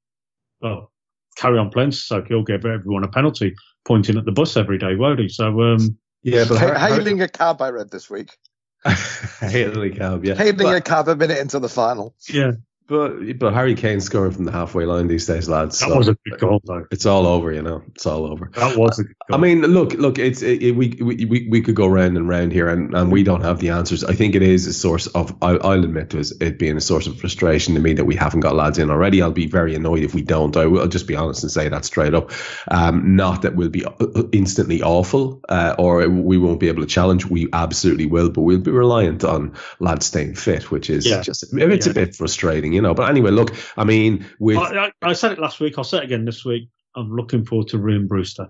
[0.60, 0.90] well,
[1.36, 2.26] carry on playing Sissoko.
[2.28, 3.54] He'll give everyone a penalty
[3.84, 5.28] pointing at the bus every day, won't he?
[5.28, 8.36] So, um, yeah, but Ha- hailing a cab, I read this week.
[9.40, 10.34] hailing a cab, yeah.
[10.34, 12.14] Hailing But- a cab a minute into the final.
[12.28, 12.52] yeah.
[12.90, 15.78] But but Harry Kane scoring from the halfway line these days, lads.
[15.78, 16.86] That so was a good goal, though.
[16.90, 17.84] It's all over, you know.
[17.94, 18.50] It's all over.
[18.56, 19.38] That was a good goal.
[19.38, 20.18] I mean, look, look.
[20.18, 23.12] It's it, it- we, we we we could go round and round here, and, and
[23.12, 24.02] we don't have the answers.
[24.02, 25.32] I think it is a source of.
[25.40, 28.16] I'll, I'll admit to it, it being a source of frustration to me that we
[28.16, 29.22] haven't got lads in already.
[29.22, 30.56] I'll be very annoyed if we don't.
[30.56, 32.32] I will I'll just be honest and say that straight up.
[32.68, 33.92] Um, not that we'll be uh,
[34.32, 37.24] instantly awful, uh, or we won't be able to challenge.
[37.24, 41.22] We absolutely will, but we'll be reliant on lads staying fit, which is Yeah.
[41.22, 42.94] just it's a bit frustrating, you know.
[42.94, 43.54] But anyway, look.
[43.76, 45.78] I mean, with I, I, I said it last week.
[45.78, 46.68] I'll say it again this week.
[46.96, 48.48] I'm looking forward to Ryan Brewster.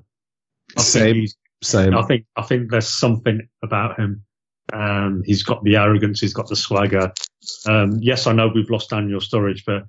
[0.76, 1.26] I Same.
[1.62, 1.96] same.
[1.96, 4.24] I think I think there's something about him.
[4.72, 7.12] Um, he's got the arrogance, he's got the swagger.
[7.66, 9.84] Um, yes, I know we've lost Daniel Sturridge, but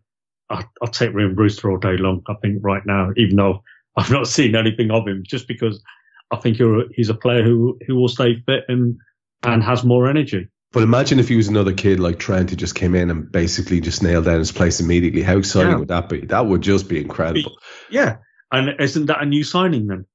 [0.50, 2.24] I, I'll take Ryan Brewster all day long.
[2.28, 3.64] I think right now, even though
[3.98, 5.84] I've not seen anything of him, just because
[6.32, 6.58] I think
[6.94, 8.98] he's a player who who will stay fit and
[9.44, 10.48] and has more energy.
[10.74, 13.82] But imagine if he was another kid like Trent who just came in and basically
[13.82, 15.22] just nailed down his place immediately.
[15.22, 15.78] How exciting Yeah.
[15.78, 16.22] would that be?
[16.28, 17.58] That would just be incredible.
[17.90, 18.18] Yeah,
[18.52, 20.06] and isn't that a new signing then?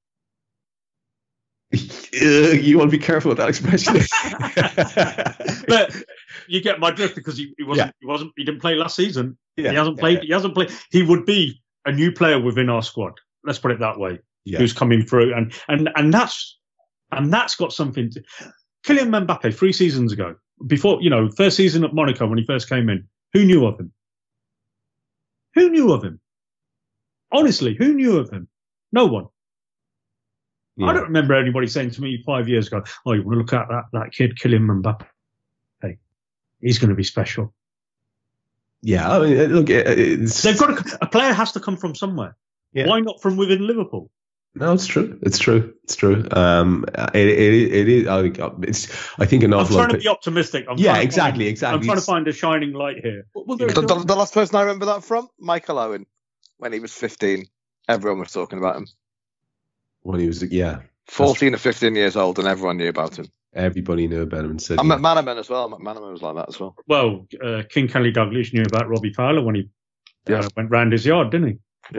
[1.74, 3.94] Uh, you want to be careful with that expression.
[5.68, 5.94] but
[6.48, 7.92] you get my drift because he, he wasn't Yeah.
[8.00, 9.36] he wasn't he didn't play last season.
[9.56, 10.22] Yeah, he hasn't yeah, played.
[10.22, 10.70] He hasn't played.
[10.90, 13.14] He would be a new player within our squad.
[13.44, 14.20] Let's put it that way.
[14.44, 14.58] Yeah.
[14.58, 16.58] Who's coming through, and and and that's
[17.12, 18.10] and that's got something.
[18.12, 18.22] to
[18.86, 22.68] Kylian Mbappe three seasons ago, before you know, first season at Monaco when he first
[22.68, 23.92] came in, who knew of him?
[25.54, 26.20] Who knew of him?
[27.32, 28.48] Honestly, who knew of him?
[28.92, 29.26] No one.
[30.76, 30.88] Yeah.
[30.88, 33.52] I don't remember anybody saying to me five years ago, "Oh, you want to look
[33.52, 35.06] at that that kid, Kylian Mbappe?
[35.80, 35.98] Hey,
[36.60, 37.54] he's going to be special."
[38.82, 42.36] Yeah, I mean, look, it's, They've got to, a player has to come from somewhere.
[42.72, 42.86] Yeah.
[42.86, 44.10] Why not from within Liverpool?
[44.58, 45.18] No, it's true.
[45.22, 45.74] It's true.
[45.84, 46.24] It's true.
[46.32, 48.06] Um, it, it, it is.
[48.08, 48.88] I think it's.
[49.18, 49.90] I think an I'm trying lot.
[49.90, 50.64] to be optimistic.
[50.68, 51.78] I'm yeah, exactly, Find, exactly.
[51.78, 53.26] I'm trying to find a shining light here.
[53.34, 56.06] Well, The, there- the, the last person I remember that from, Michael Owen,
[56.56, 57.44] when he was 15.
[57.88, 58.86] Everyone was talking about him.
[60.02, 60.78] when he was, yeah,
[61.08, 63.26] 14 or 15 years old, and everyone knew about him.
[63.54, 64.80] everybody knew about him in City.
[64.80, 65.70] And McManaman as well.
[65.70, 66.74] McManaman was like that as well.
[66.88, 69.68] Well, uh, King Kenny Dalglish knew about Robbie Fowler when he
[70.28, 70.38] Yeah.
[70.40, 71.98] uh, went round his yard, didn't he?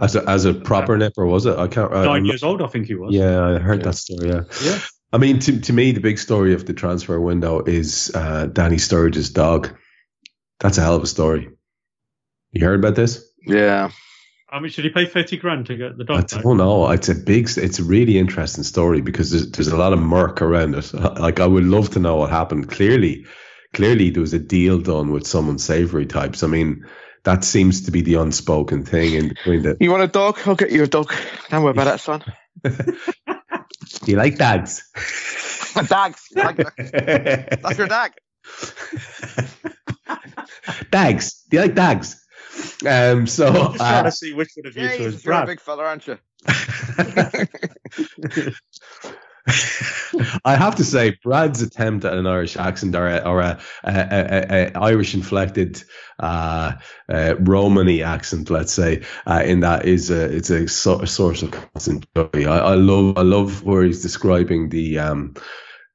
[0.00, 1.56] As a as a proper nipper, was it?
[1.56, 1.92] I can't.
[1.92, 3.14] I, 9 I'm years old, I think he was.
[3.14, 3.84] Yeah, I heard Yeah.
[3.84, 4.28] that story.
[4.28, 4.42] Yeah.
[4.62, 4.78] Yeah.
[5.12, 8.76] I mean, to, to me, the big story of the transfer window is uh, Danny
[8.76, 9.72] Sturridge's dog.
[10.58, 11.50] That's a hell of a story.
[12.50, 13.24] You heard about this?
[13.46, 13.90] Yeah.
[14.48, 15.06] How much did he pay?
[15.06, 16.42] 30 grand to get the dog back?
[16.42, 16.90] don't know.
[16.90, 20.42] It's a big, it's a really interesting story because there's, there's a lot of murk
[20.42, 20.92] around it.
[20.94, 22.68] Like, I would love to know what happened.
[22.70, 23.24] Clearly,
[23.72, 26.42] clearly there was a deal done with some unsavory types.
[26.42, 26.84] I mean,
[27.24, 29.76] that seems to be the unspoken thing in between the.
[29.80, 30.38] You want a dog?
[30.46, 31.12] I'll get you a dog.
[31.50, 32.22] Don't worry about that, son.
[32.62, 32.72] Do
[34.10, 34.82] you like dads?
[35.88, 36.28] Dags.
[36.34, 38.12] Like, that's your dag.
[40.90, 41.44] dags.
[41.50, 42.20] Do you like dags?
[42.86, 45.24] Um, so I'm just trying uh, to see which one of you two is Jesus,
[45.24, 46.18] you're a big fella, aren't you?
[50.44, 54.72] I have to say, Brad's attempt at an Irish accent or a, or a, a,
[54.74, 55.82] a, Irish inflected
[56.18, 56.72] uh,
[57.08, 61.42] uh, Romany accent, let's say, uh, in that is a it's a, so, a source
[61.42, 62.28] of constant joy.
[62.34, 64.98] I, I love I love where he's describing the.
[64.98, 65.34] Um,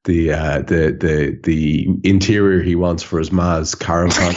[0.05, 4.33] the uh, the the the interior he wants for his ma's caravan.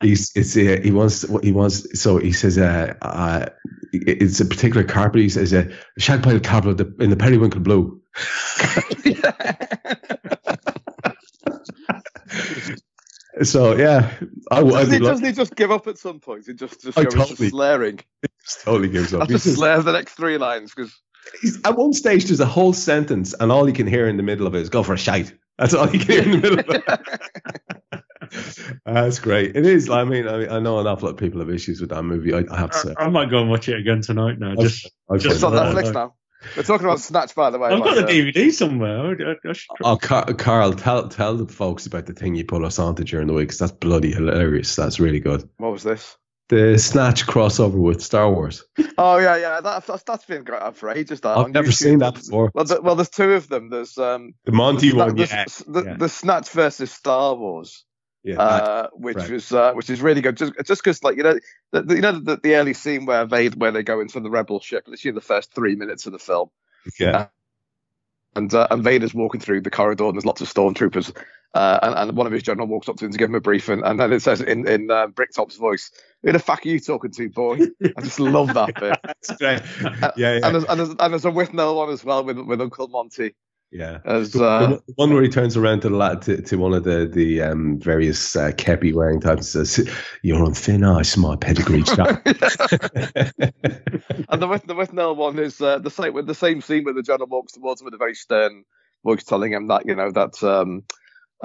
[0.00, 3.46] He's it's uh, he wants he wants so he says uh, uh
[3.92, 5.20] it's a particular carpet.
[5.20, 5.64] He says a uh,
[5.98, 8.00] shag pile carpet in the, periwinkle blue.
[13.42, 14.12] So yeah,
[14.50, 16.44] I, I doesn't, he, would doesn't he just give up at some point?
[16.46, 17.36] He just just Oh, goes totally.
[17.36, 18.00] to slaring.
[18.64, 19.22] totally gives up.
[19.22, 20.92] I'll just slare the next three lines because
[21.64, 24.46] at one stage, there's a whole sentence, and all you can hear in the middle
[24.46, 26.58] of it is "go for a shite." That's all you can hear in the middle
[26.58, 27.00] of
[27.92, 28.04] it.
[28.86, 29.56] Uh, That's great.
[29.56, 29.90] It is.
[29.90, 32.32] I mean, I, I know an awful lot of people have issues with that movie.
[32.34, 32.94] I, I have to say.
[32.98, 34.54] I, I might go and watch it again tonight now.
[34.54, 36.14] Just, I've just it's on Uh, Netflix now.
[36.56, 37.68] We're talking about Snatch, by the way.
[37.68, 39.08] I've got the uh, DVD somewhere.
[39.08, 42.44] I, I, I should- Oh, Car- Karl, tell tell the folks about the thing you
[42.46, 43.50] put us onto during the week.
[43.50, 44.74] 'cause that's bloody hilarious.
[44.74, 45.46] That's really good.
[45.58, 46.16] What was this?
[46.48, 48.64] The Snatch crossover with Star Wars.
[48.98, 49.60] Oh yeah, yeah.
[49.62, 51.20] That, that's, that's been great up for ages.
[51.22, 51.72] That I've on never YouTube.
[51.74, 52.50] seen that before.
[52.54, 53.70] Well, the, well, there's two of them.
[53.70, 55.94] There's um, The Monty the, one, the, yeah, the, yeah.
[55.96, 57.84] the Snatch versus Star Wars.
[58.22, 58.40] Yeah.
[58.40, 59.30] uh, which right.
[59.30, 60.36] was uh, which is really good.
[60.36, 61.38] Just just because like you know
[61.70, 64.30] the, the, you know the, the early scene where they where they go into the
[64.30, 64.84] rebel ship.
[64.86, 66.50] Literally the first three minutes of the film,
[66.98, 67.28] yeah.
[68.36, 71.16] and uh, and Vader's walking through the corridor and there's lots of stormtroopers.
[71.52, 73.40] Uh, and, and one of his general walks up to him to give him a
[73.40, 75.90] brief, and, and then it says in in uh, Bricktop's voice,
[76.22, 77.58] "Who the fuck are you talking to, boy?"
[77.96, 78.96] I just love that bit.
[79.04, 79.60] That's great.
[79.82, 80.40] Yeah, yeah.
[80.44, 83.34] And there's, and, there's, and there's a Withnail one as well with with Uncle Monty.
[83.72, 83.98] Yeah.
[84.04, 86.74] As uh, one- the one where he turns around to the lad, to, to one
[86.74, 89.88] of the the um, various uh, kepi wearing types and says,
[90.22, 92.36] "You're on thin ice, my pedigree chap." and
[94.42, 97.02] the West, the Withnail one is uh, the same with the same scene where the
[97.02, 98.64] general walks towards him with a very stern
[99.04, 100.82] voice, telling him that you know that um,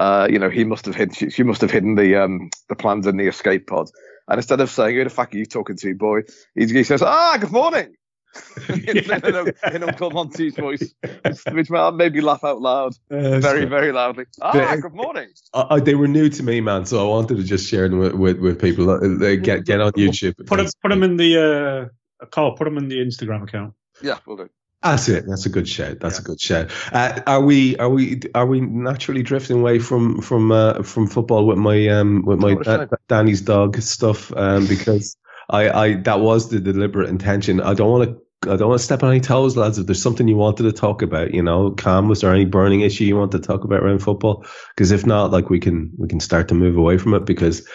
[0.00, 2.76] uh, you know he must have hidden she, she must have hidden the um, the
[2.76, 3.88] plans in the escape pod.
[4.28, 6.22] And instead of saying, "Who the fuck are you talking to, boy?"
[6.56, 7.95] he, he says, "Ah, good morning."
[8.68, 13.62] in, in, in Uncle Monty's voice, which, which made me laugh out loud, Uh, very,
[13.62, 14.24] so- very loudly.
[14.42, 15.28] Ah, The- good morning.
[15.54, 17.98] I, I- they were new to me, man, so I wanted to just share them
[17.98, 18.90] with, with, with people.
[18.90, 20.36] Uh, get get on YouTube.
[20.46, 22.56] Put them, put them in the uh, Karl.
[22.56, 23.74] Put them in the Instagram account.
[24.02, 24.48] Yeah, we'll do.
[24.82, 25.24] That's it.
[25.26, 26.00] That's a good shout.
[26.00, 26.70] That's a good shout.
[26.92, 31.46] Uh, are we are we are we naturally drifting away from from uh, from football
[31.46, 34.32] with my um with my What uh, Danny's dog stuff?
[34.36, 35.16] Um, because
[35.48, 37.60] I I that was the deliberate intention.
[37.60, 38.22] I don't want to.
[38.42, 39.78] I don't want to step on any toes, lads.
[39.78, 42.82] If there's something you wanted to talk about, you know, Kam, was there any burning
[42.82, 44.44] issue you want to talk about around football?
[44.74, 47.24] Because if not, like we can we can start to move away from it.
[47.24, 47.66] Because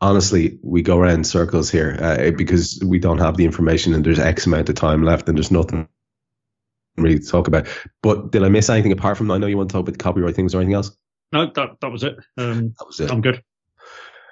[0.00, 4.04] honestly, we go around in circles here uh, because we don't have the information, and
[4.04, 5.88] there's X amount of time left, and there's nothing
[6.96, 7.66] really to talk about.
[8.02, 9.30] But did I miss anything apart from?
[9.30, 10.96] I know you want to talk about the copyright things or anything else.
[11.32, 12.16] No, that that was it.
[12.38, 13.10] Um, That was it.
[13.10, 13.42] I'm good.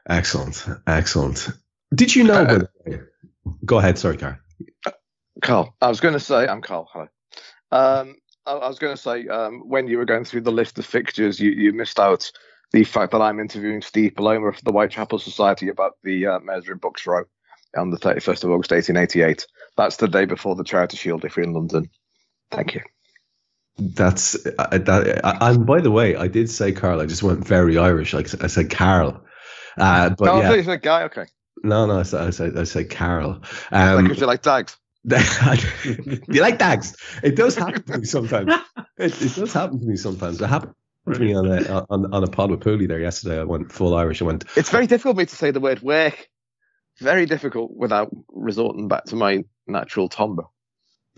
[0.09, 1.49] Excellent, excellent.
[1.95, 2.45] Did you know?
[2.45, 3.09] by the
[3.65, 3.99] go ahead.
[3.99, 4.41] Sorry, Car.
[5.41, 6.89] Karl, I was going to say, I'm Karl.
[6.93, 7.09] Hi.
[7.71, 8.17] Um,
[8.47, 10.87] I, I was going to say, um, when you were going through the list of
[10.87, 12.31] fixtures, you, you missed out
[12.73, 16.79] the fact that I'm interviewing Steve Paloma of the Whitechapel Society about the uh, in
[16.79, 17.25] Buck's Row
[17.77, 19.47] on the 31st of August, 1888.
[19.77, 21.91] That's the day before the Charity Shield if you're in London.
[22.51, 22.83] Thank you.
[23.79, 25.25] That's uh, that.
[25.25, 27.01] Uh, and by the way, I did say Karl.
[27.01, 28.13] I just went very Irish.
[28.13, 29.25] Like I said, Karl.
[29.79, 31.03] Uh, but oh, I yeah, thought you said guy.
[31.05, 31.25] Okay.
[31.65, 32.01] no, no.
[32.01, 33.41] I said, I said, I said Karl.
[33.71, 34.77] Because Um, you like dags.
[35.05, 36.97] You like dags?
[37.23, 38.53] It does happen to me sometimes.
[38.99, 40.41] It, it does happen to me sometimes.
[40.41, 40.75] It happened
[41.13, 43.41] to me on a on, on a pod with Pooley there yesterday.
[43.41, 44.23] I went full Irish.
[44.23, 44.45] I went.
[44.57, 46.29] It's very difficult for me to say the word work.
[47.01, 50.45] Very difficult without resorting back to my natural timbre.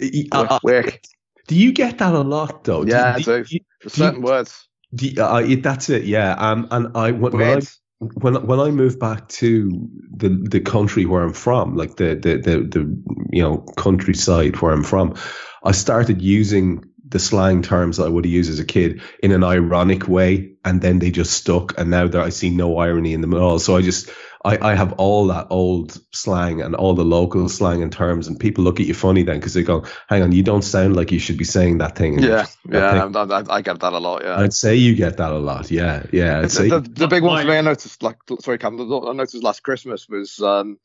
[0.01, 1.01] Uh, uh, work.
[1.47, 2.85] do you get that a lot though?
[2.85, 3.45] Yeah, I do, do.
[3.45, 4.68] do you- There's certain words.
[4.95, 6.05] do you- uh, that's it.
[6.05, 6.32] Yeah.
[6.32, 6.68] Um.
[6.70, 7.80] And I I Words.
[7.99, 12.36] When when I moved back to the the country where I'm from, like the the
[12.38, 15.14] the, the you know countryside where I'm from,
[15.62, 19.32] I started using the slang terms that I would have used as a kid in
[19.32, 21.78] an ironic way, and then they just stuck.
[21.78, 23.59] And now there, I see no irony in them at all.
[23.59, 24.11] So I just
[24.44, 28.38] I, I have all that old slang and all the local slang and terms, and
[28.38, 31.11] people look at you funny then because they go, "Hang on, you don't sound like
[31.12, 33.16] you should be saying that thing." And Yeah, yeah, thing.
[33.16, 34.22] I, I, I get that a lot.
[34.22, 34.38] Yeah.
[34.38, 35.70] I'd say you get that a lot.
[35.70, 36.40] Yeah, yeah.
[36.40, 39.12] I'd say the, the, the big one for me, I noticed, like, sorry, Kam, I
[39.12, 40.78] noticed last Christmas was um,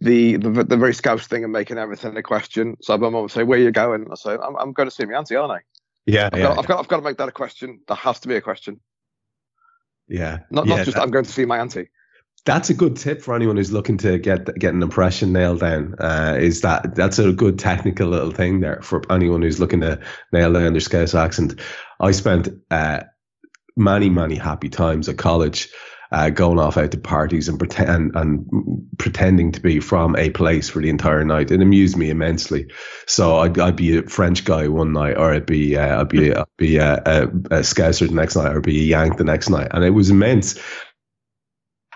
[0.00, 2.76] the, the the very scouse thing of making everything a question.
[2.82, 4.94] So my mum would say, "Where are you going?" I say, "I'm, I'm going to
[4.94, 5.60] see my auntie, aren't I?"
[6.06, 7.80] yeah, I've, yeah, got, I've got I've got to make that a question.
[7.88, 8.80] That has to be a question,
[10.08, 10.40] yeah.
[10.50, 11.88] not yeah, not just that- I'm going to see my auntie.
[12.44, 15.96] That's a good tip for anyone who's looking to get get an impression nailed down.
[15.98, 20.00] Uh, is that that's a good technical little thing there for anyone who's looking to
[20.32, 21.60] nail down their Scouse accent.
[21.98, 23.00] I spent uh,
[23.76, 25.70] many many happy times at college.
[26.10, 30.68] Uh, going off out to parties and pretend and pretending to be from a place
[30.68, 31.50] for the entire night.
[31.50, 32.70] It amused me immensely.
[33.06, 36.34] So I'd, I'd be a French guy one night, or I'd be uh, I'd be
[36.34, 39.24] I'd be a, a, a Scouser the next night, or I'd be a Yank the
[39.24, 40.58] next night, and it was immense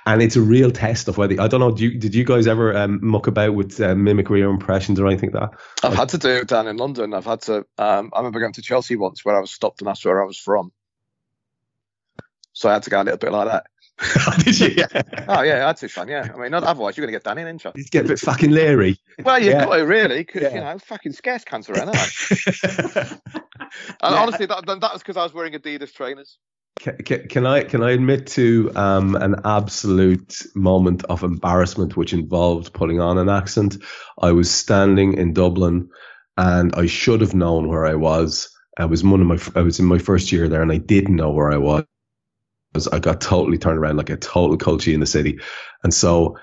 [0.06, 1.72] and it's a real test of whether I don't know.
[1.72, 5.06] Do you, did you guys ever um, muck about with uh, mimicry or impressions or
[5.06, 5.58] anything like that?
[5.82, 7.14] I've had to do it down in London.
[7.14, 7.66] I've had to.
[7.78, 10.26] Um, I remember going to Chelsea once where I was stopped and asked where I
[10.26, 10.72] was from.
[12.52, 13.66] So I had to go a little bit like that.
[14.38, 14.68] did you?
[14.76, 15.03] Yeah.
[15.28, 16.09] Oh yeah, I had to, son.
[16.09, 17.70] Yeah, I mean, not, otherwise you're going to get done in, ain't you?
[17.76, 18.98] You get a bit fucking leery.
[19.22, 19.66] Well, you've Yeah.
[19.66, 20.55] got to really, because Yeah.
[20.55, 23.05] you know, fucking scarce cancer aren't they?
[24.03, 26.38] And honestly, that, that was because I was wearing Adidas trainers.
[26.80, 32.12] Can, can, can I can I admit to um, an absolute moment of embarrassment which
[32.12, 33.76] involved putting on an accent?
[34.18, 35.90] I was standing in Dublin,
[36.36, 38.48] and I should have known where I was.
[38.78, 41.16] I was one of my I was in my first year there, and I didn't
[41.16, 41.84] know where I was.
[42.92, 45.40] I got totally turned around like a total culture in the city,
[45.82, 46.38] and so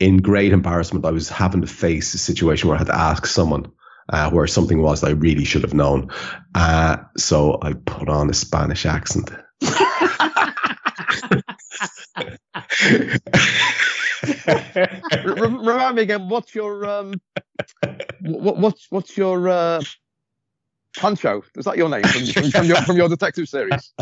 [0.00, 3.26] in great embarrassment, I was having to face a situation where I had to ask
[3.26, 3.72] someone.
[4.10, 6.10] Uh, where something was that I really should have known.
[6.54, 9.30] Uh, so I put on a Spanish accent.
[15.26, 16.30] Remind me again.
[16.30, 17.20] What's your um?
[18.22, 19.82] What, what's what's your uh?
[20.96, 23.92] Pancho, is that your name from, from, from your from your detective series?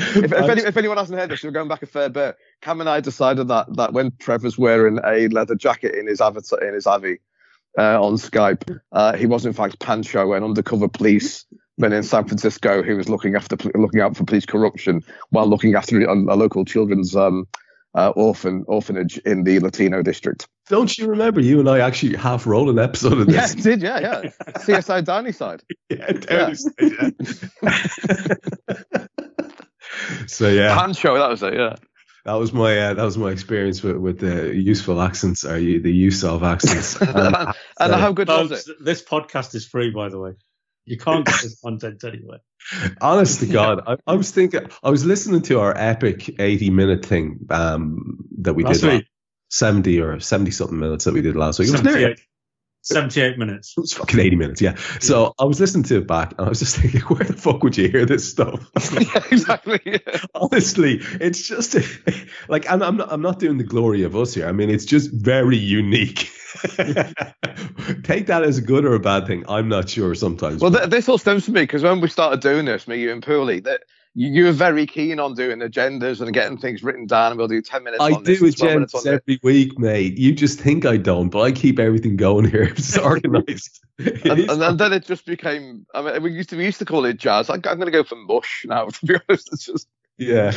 [0.20, 2.36] If, if, any, if anyone hasn't heard this, we're going back a fair bit.
[2.60, 6.62] Kam and I decided that that when Trevor's wearing a leather jacket in his avatar
[6.62, 7.18] in his Avi
[7.78, 11.44] uh, on Skype, uh, he was in fact Pancho, an undercover police
[11.78, 15.74] than in San Francisco, who was looking after looking out for police corruption while looking
[15.74, 17.46] after a, a local children's um,
[17.94, 20.46] uh, orphan orphanage in the Latino district.
[20.68, 23.56] Don't you remember you and I actually half rolled an episode of this?
[23.56, 23.82] Yeah, did.
[23.82, 24.22] Yeah, yeah.
[24.58, 25.62] CSI Downey side.
[25.88, 26.54] Yeah, down
[28.96, 29.26] yeah.
[30.26, 31.54] So yeah, Pancho, that was it.
[31.54, 31.76] Yeah.
[32.24, 35.92] that was my uh, that was my experience with, with the useful accents or the
[35.92, 36.96] use of accents.
[37.00, 38.76] and And, and uh, how good was it?
[38.84, 40.32] this podcast is free, by the way.
[40.84, 42.40] You can't get this content anywhere.
[43.00, 47.04] honest to God, I, I was thinking I was listening to our epic eighty minute
[47.04, 49.06] thing um, that we Last did week,
[49.48, 51.68] seventy or seventy something minutes that we did last week.
[51.68, 52.16] It was nearly
[52.92, 53.74] 78, 78 minutes.
[53.76, 54.74] It was fucking 80 minutes, yeah.
[55.00, 57.62] So I was listening to it back and I was just thinking, where the fuck
[57.62, 58.70] would you hear this stuff?
[58.92, 59.80] yeah, exactly.
[59.84, 59.98] Yeah.
[60.34, 61.76] Honestly, it's just
[62.48, 64.46] like, and I'm not, I'm not doing the glory of us here.
[64.48, 66.30] I mean, it's just very unique.
[68.02, 69.44] Take that as a good or a bad thing.
[69.48, 70.60] I'm not sure sometimes.
[70.60, 73.12] Well, th- this all stems from me because when we started doing this, me, you,
[73.12, 73.82] and Pooley, that
[74.14, 77.48] you, you were very keen on doing agendas and getting things written down, and we'll
[77.48, 78.02] do ten minutes.
[78.02, 79.20] I on do this and 12 minutes agendas on this.
[79.22, 80.18] every week, mate.
[80.18, 82.64] You just think I don't, but I keep everything going here.
[82.76, 83.80] It's organized.
[83.98, 85.86] It And, is and, then- then it just became.
[85.94, 87.50] I mean, we used to we used to call it jazz.
[87.50, 88.86] I, I'm going to go for mush now.
[88.90, 89.88] To be honest, it's just
[90.18, 90.52] yeah.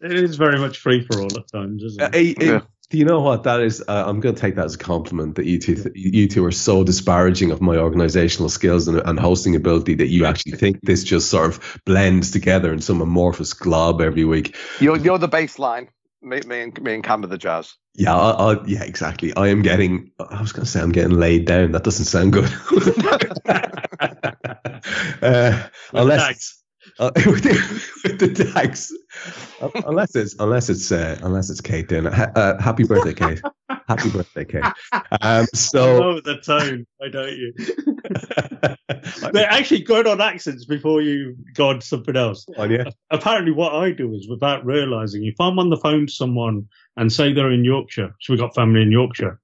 [0.00, 2.42] It is very much free for all at times, isn't Uh, it?
[2.42, 2.60] eh, Yeah.
[2.94, 3.82] Do you know what that is?
[3.88, 6.52] Uh, I'm going to take that as a compliment that you two, you two are
[6.52, 11.02] so disparaging of my organizational skills and, and hosting ability that you actually think this
[11.02, 14.56] just sort of blends together in some amorphous glob every week.
[14.78, 15.88] you're you're the baseline.
[16.22, 17.74] Me, me and me and Kam are the jazz.
[17.96, 19.34] Yeah, I, I, yeah, exactly.
[19.34, 20.12] I am getting.
[20.20, 21.72] I was going to say I'm getting laid down.
[21.72, 22.44] That doesn't sound good.
[25.20, 26.63] uh, unless Thanks.
[26.98, 28.92] Uh, with, the, with the tax,
[29.60, 31.88] Uh, unless it's unless it's uh, unless it's Kate.
[31.88, 33.40] Then ha- uh, happy birthday, Kate.
[33.88, 34.64] happy birthday, Kate.
[35.20, 36.86] Um, so Oh, the tone.
[36.98, 37.52] Why don't you?
[39.32, 42.46] They're actually good on accents before you go on to something else.
[42.56, 42.84] on you.
[43.10, 47.12] Apparently, what I do is without realizing, if I'm on the phone to someone and
[47.12, 49.40] say they're in Yorkshire, so we've got family in Yorkshire,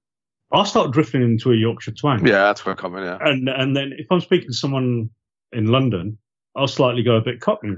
[0.53, 2.27] I'll start drifting into a Yorkshire twang.
[2.27, 3.05] Yeah, that's quite common.
[3.05, 3.19] Yeah.
[3.21, 5.11] And, and then if I'm speaking to someone
[5.53, 6.19] in London,
[6.57, 7.77] I'll slightly go a bit cockney.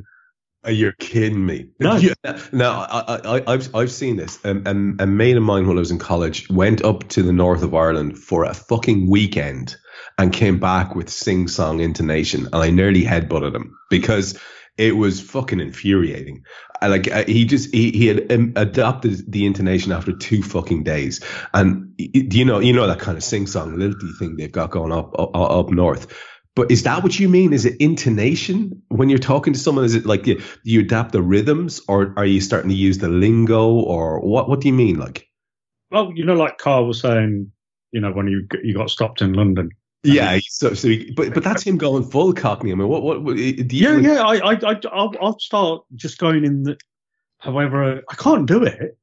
[0.64, 1.68] You're you kidding me?
[1.81, 1.97] No.
[2.01, 2.14] You-
[2.53, 4.39] no, I, I, I- I've, I've seen this.
[4.45, 7.33] Um, um, a mate of mine when I was in college went up to the
[7.33, 9.77] north of Ireland for a fucking weekend
[10.18, 12.47] and came back with sing song intonation.
[12.47, 14.39] And I nearly headbutted him because
[14.79, 16.45] it was fucking infuriating.
[16.81, 20.83] I, like uh, he just he, he had um, adopted the intonation after two fucking
[20.85, 21.25] days.
[21.55, 24.93] And you know you know that kind of sing song lilty thing they've got going
[24.93, 26.12] up up, up north.
[26.55, 27.53] But is that what you mean?
[27.55, 29.84] Is it intonation when you're talking to someone?
[29.86, 33.09] Is it like you, you adapt the rhythms, or are you starting to use the
[33.09, 34.48] lingo, or what?
[34.50, 34.98] What do you mean?
[34.98, 35.26] Like,
[35.90, 37.50] Well, you know, like Karl was saying,
[37.92, 39.70] you know, when you you got stopped in London.
[40.03, 42.70] yeah, so, so he- but but that's him going full Cockney.
[42.72, 43.64] I mean, what what, what do you?
[43.70, 44.22] Yeah, yeah.
[44.22, 46.64] I, I, I, I'll, I'll start just going in.
[46.64, 46.76] The,
[47.38, 48.98] however, I can't do it.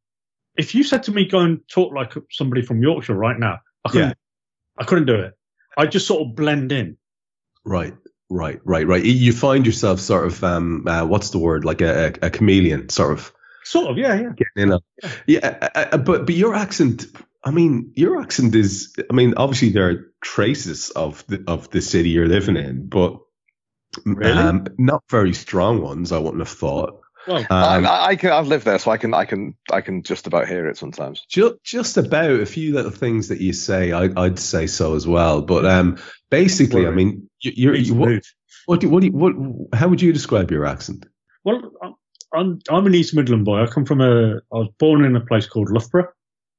[0.56, 3.90] If you said to me, "Go and talk like somebody from Yorkshire right now," I
[3.90, 4.10] couldn't.
[4.10, 4.14] Yeah.
[4.78, 5.34] I couldn't do it.
[5.78, 6.98] I just sort of blend in.
[7.66, 7.94] Right,
[8.30, 9.04] right, right, right.
[9.04, 11.66] You find yourself sort of um, uh, what's the word?
[11.66, 13.32] Like a, a, a chameleon, sort of
[13.64, 14.30] Sort of, yeah, yeah.
[14.36, 14.72] getting in.
[14.72, 14.80] A,
[15.28, 17.06] yeah, uh, but but your accent.
[17.44, 18.96] I mean, your accent is.
[19.10, 23.20] I mean, obviously there are traces of the of the city you're living in, but
[24.06, 24.32] Really?
[24.32, 26.12] um, not very strong ones.
[26.12, 27.02] I wouldn't have thought.
[27.28, 28.32] Well, Um, I, I can.
[28.32, 29.14] I've lived there, so I can.
[29.14, 29.56] I can.
[29.72, 31.26] I can just about hear it sometimes.
[31.30, 35.06] Just, just about a few little things that you say, I, I'd say so as
[35.06, 35.42] well.
[35.42, 35.98] But um,
[36.30, 38.22] basically, I mean, you, you're, you, what,
[38.66, 39.34] what, do, what, do you, what,
[39.74, 41.06] how would you describe your accent?
[41.44, 41.72] Well,
[42.36, 43.64] I'm- I'm an East Midland boy.
[43.64, 44.36] I come from a.
[44.36, 46.10] I was born in a place called Loughborough,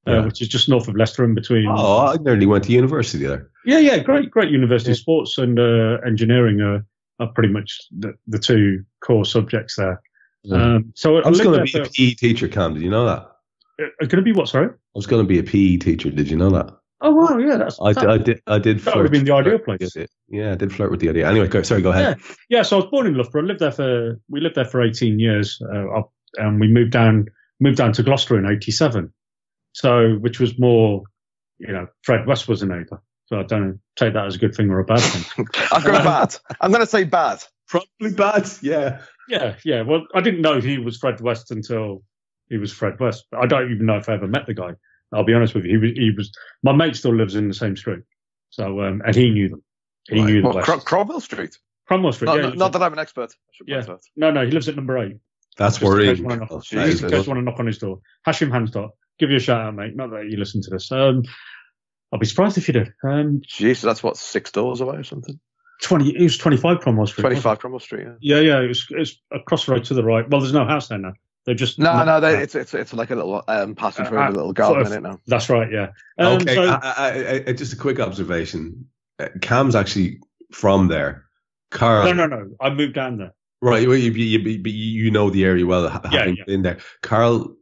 [0.06, 1.66] uh, which is just north of Leicester, in between.
[1.68, 3.48] Oh, I nearly went to university there.
[3.64, 4.94] Yeah, yeah, great, great university.
[4.94, 6.84] Sports and uh, engineering are,
[7.20, 10.00] are pretty much the, the two core subjects there.
[10.50, 12.74] Um, so I was going to be a PE teacher, Kam.
[12.74, 13.30] Did you know that?
[13.80, 14.48] uh, going to be what?
[14.48, 14.66] Sorry.
[14.68, 16.10] I was going to be a PE teacher.
[16.10, 16.76] Did you know that?
[17.02, 18.42] Oh wow, yeah, that's I, that- did- I did.
[18.46, 18.80] I did.
[18.80, 19.96] That would've been the ideal place.
[19.96, 20.10] it.
[20.28, 21.28] Yeah, I did flirt with the idea.
[21.28, 21.82] Anyway, go, sorry.
[21.82, 22.18] Go ahead.
[22.18, 23.42] Yeah, yeah, so I was born in Loughborough.
[23.42, 26.02] Lived there for we lived there for eighteen years, uh,
[26.36, 27.26] and we moved down
[27.58, 29.12] moved down to Gloucester in eighty seven.
[29.72, 31.04] So, which was more,
[31.58, 33.02] you know, Fred West was a neighbour.
[33.26, 35.46] So I don't take that as a good thing or a bad thing.
[35.72, 36.36] I've got bad.
[36.60, 37.38] I'm going to say bad.
[37.68, 38.50] Probably bad.
[38.62, 39.02] Yeah.
[39.28, 39.82] yeah, yeah.
[39.82, 42.02] Well, I didn't know he was Fred West until
[42.48, 43.26] he was Fred West.
[43.32, 44.72] I don't even know if I ever met the guy.
[45.12, 45.70] I'll be honest with you.
[45.72, 46.32] He was, he was
[46.62, 48.00] my mate still lives in the same street.
[48.50, 49.62] So, um, and he knew them.
[50.08, 50.26] He Right.
[50.26, 50.66] knew the What, West.
[50.66, 51.56] Cro- Cromwell Street.
[51.86, 52.26] Cromwell Street.
[52.26, 53.32] Not, yeah, not, he lives not that I'm an expert.
[53.66, 53.84] Yeah.
[54.16, 55.16] no, no, he lives at number eight.
[55.56, 56.10] That's Just in worrying.
[56.10, 58.00] case you wanna knock- Oh, Just in case want to knock on his door.
[58.26, 58.90] Hashim Hansdot.
[59.18, 59.94] Give you a shout out, mate.
[59.94, 60.90] Not that you listen to this.
[60.90, 61.22] Um,
[62.12, 62.92] I'll be surprised if you did.
[63.04, 65.38] Um, Jesus, that's what six doors away or something.
[65.82, 66.16] 20.
[66.16, 67.22] It was 25 Cromwell Street.
[67.22, 68.06] 25 Cromwell Street.
[68.20, 68.36] Yeah.
[68.36, 68.60] Yeah, yeah.
[68.64, 70.28] It was, it was across the road to the right.
[70.28, 71.12] Well, there's no house there now.
[71.46, 74.28] They're just No, no, they, it's, it's it's like a little um, passage through Uh,
[74.28, 75.20] a little garden sort in of- it now.
[75.26, 75.70] That's right.
[75.72, 75.88] Yeah.
[76.18, 78.86] Um, okay, so- I, I, I, I- just a quick observation.
[79.18, 80.20] Uh, Kam's actually
[80.52, 81.24] from there.
[81.70, 82.50] Karl, no, no, no.
[82.60, 83.32] I moved down there.
[83.62, 83.86] right?
[83.86, 86.44] well, You, you, you, you know the area well, ha- Yeah, having yeah.
[86.46, 86.78] been there.
[87.02, 87.56] Karl,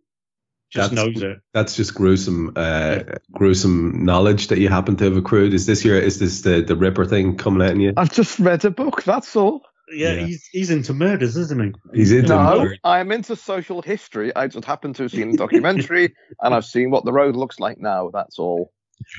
[0.70, 1.38] Just That's- knows it.
[1.54, 3.00] that's just gruesome, uh,
[3.32, 5.54] gruesome knowledge that you happen to have accrued.
[5.54, 5.98] Is this your?
[5.98, 7.92] Is this the the Ripper thing coming out in you?
[7.96, 9.02] I've just read a book.
[9.04, 9.62] That's all.
[9.92, 10.26] Yeah, Yeah.
[10.26, 11.72] he's he's into murders, isn't he?
[11.98, 12.76] He's into No, murder.
[12.84, 14.34] I'm into social history.
[14.36, 17.58] I just happen to have seen a documentary and I've seen what the road looks
[17.60, 18.10] like now.
[18.12, 18.72] That's all.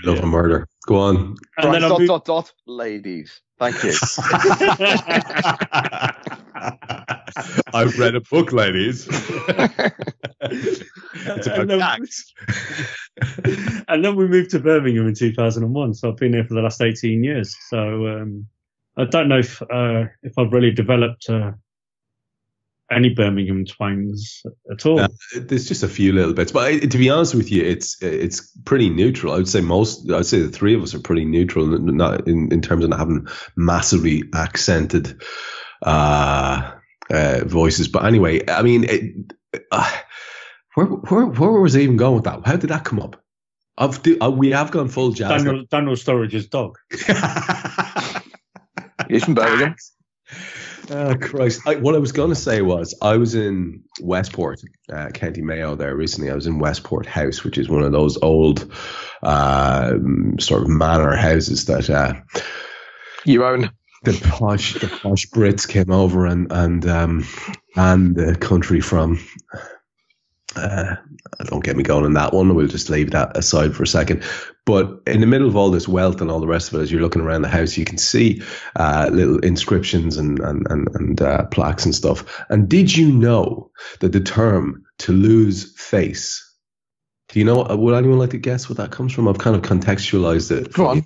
[0.03, 0.67] You love a murder.
[0.88, 1.15] Go on.
[1.15, 3.41] And Right, then dot, moved, dot, dot, ladies.
[3.57, 3.91] Thank you.
[7.74, 9.07] I've read a book, ladies.
[10.41, 12.34] it's about And then- cats.
[13.88, 15.93] and then we moved to Birmingham in 2001.
[15.93, 17.55] So I've been here for the last 18 years.
[17.70, 18.47] So um,
[19.00, 21.54] I don't know if uh, if I've really developed uh,
[22.91, 25.00] any Birmingham twangs at all.
[25.00, 28.02] Uh, There's just a few little bits, but I, to be honest with you, it's
[28.02, 29.34] it's pretty neutral.
[29.34, 30.12] I would say most.
[30.12, 33.00] I'd say the three of us are pretty neutral, not in, in terms of not
[33.00, 35.22] having massively accented
[35.84, 36.72] uh,
[37.10, 37.88] uh, voices.
[37.88, 39.34] But anyway, I mean, it,
[39.72, 39.97] uh,
[40.76, 42.45] where where where was I even going with that?
[42.45, 43.24] How did that come up?
[43.78, 45.41] I've do, uh, we have gone full jazz.
[45.41, 46.78] Daniel, Daniel Sturridge's dog.
[49.10, 49.76] He's from Birmingham.
[50.91, 51.62] Oh, Christ.
[51.68, 55.76] I, what I was going to say was I was in Westport, uh, County Mayo
[55.76, 56.32] there recently.
[56.32, 58.72] I was in Westport House, which is one of those old
[59.22, 62.14] um, sort of manor houses that uh,
[63.26, 63.72] You own.
[64.03, 67.26] the posh the posh Brits came over and and um,
[67.76, 69.20] and the country from.
[70.60, 70.95] Uh,
[71.45, 72.53] don't get me going on that one.
[72.53, 74.24] We'll just leave that aside for a second.
[74.66, 76.91] But in the middle of all this wealth and all the rest of it, as
[76.91, 78.41] you're looking around the house, you can see
[78.76, 82.43] uh, little inscriptions and and and, and uh, plaques and stuff.
[82.49, 86.45] And did you know that the term "to lose face"?
[87.30, 87.64] Do you know?
[87.64, 89.28] Would anyone like to guess what that comes from?
[89.28, 90.74] I've kind of contextualized it.
[90.74, 91.05] Go on.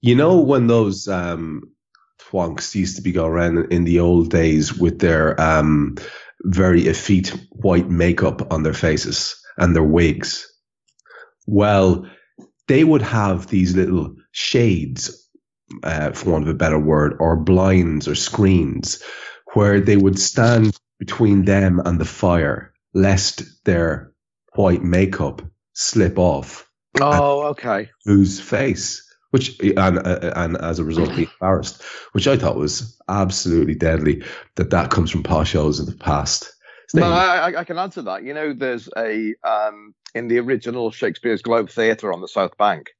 [0.00, 1.72] You know when those um,
[2.30, 5.96] twonks used to be going around in the old days with their um,
[6.44, 10.46] very effete white makeup on their faces and their wigs.
[11.46, 12.06] Well,
[12.68, 15.28] they would have these little shades,
[15.82, 19.02] uh, for want of a better word, or blinds or screens,
[19.54, 24.12] where they would stand between them and the fire, lest their
[24.54, 26.68] white makeup slip off
[27.00, 27.90] Oh, okay.
[28.04, 32.98] whose face, which and uh, and as a result be embarrassed, which I thought was
[33.08, 34.22] absolutely deadly.
[34.56, 36.52] That that comes from poshos in the past.
[36.94, 38.22] No, I, I- I can answer that.
[38.24, 42.90] You know, there's a um, in the original Shakespeare's Globe Theatre on the South Bank.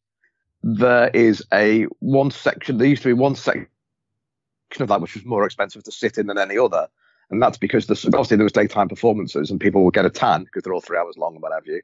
[0.63, 2.79] There is a one section.
[2.79, 3.69] There used to be one section
[4.81, 6.89] of that which was more expensive to sit in than any other,
[7.31, 10.45] and that's because the, obviously there was daytime performances and people would get a tan
[10.45, 11.81] because they're all three hours long and what have you.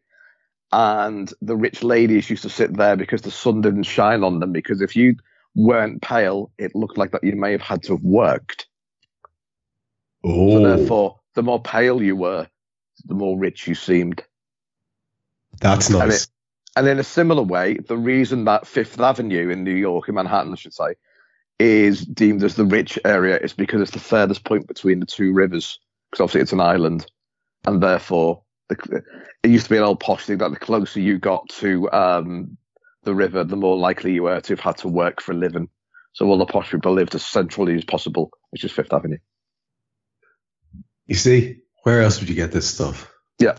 [0.74, 4.52] And the rich ladies used to sit there because the sun didn't shine on them.
[4.52, 5.16] Because if you
[5.54, 8.66] weren't pale, it looked like that you may have had to have worked.
[10.24, 12.48] oh, So therefore, the more pale you were,
[13.06, 14.24] the more rich you seemed.
[15.60, 16.24] that's and nice.
[16.24, 16.30] it-
[16.76, 20.52] And in a similar way, the reason that Fifth Avenue in New York, in Manhattan,
[20.52, 20.96] I should say,
[21.60, 25.32] is deemed as the rich area is because it's the furthest point between the two
[25.34, 25.80] rivers.
[26.10, 27.06] Because obviously it's an island,
[27.66, 29.02] and therefore the,
[29.42, 32.56] it used to be an old posh thing that the closer you got to um,
[33.04, 35.68] the river, the more likely you were to have had to work for a living.
[36.12, 39.18] So all the posh people lived as centrally as possible, which is Fifth Avenue.
[41.06, 43.10] you see, where else would you get this stuff?
[43.38, 43.56] Yeah.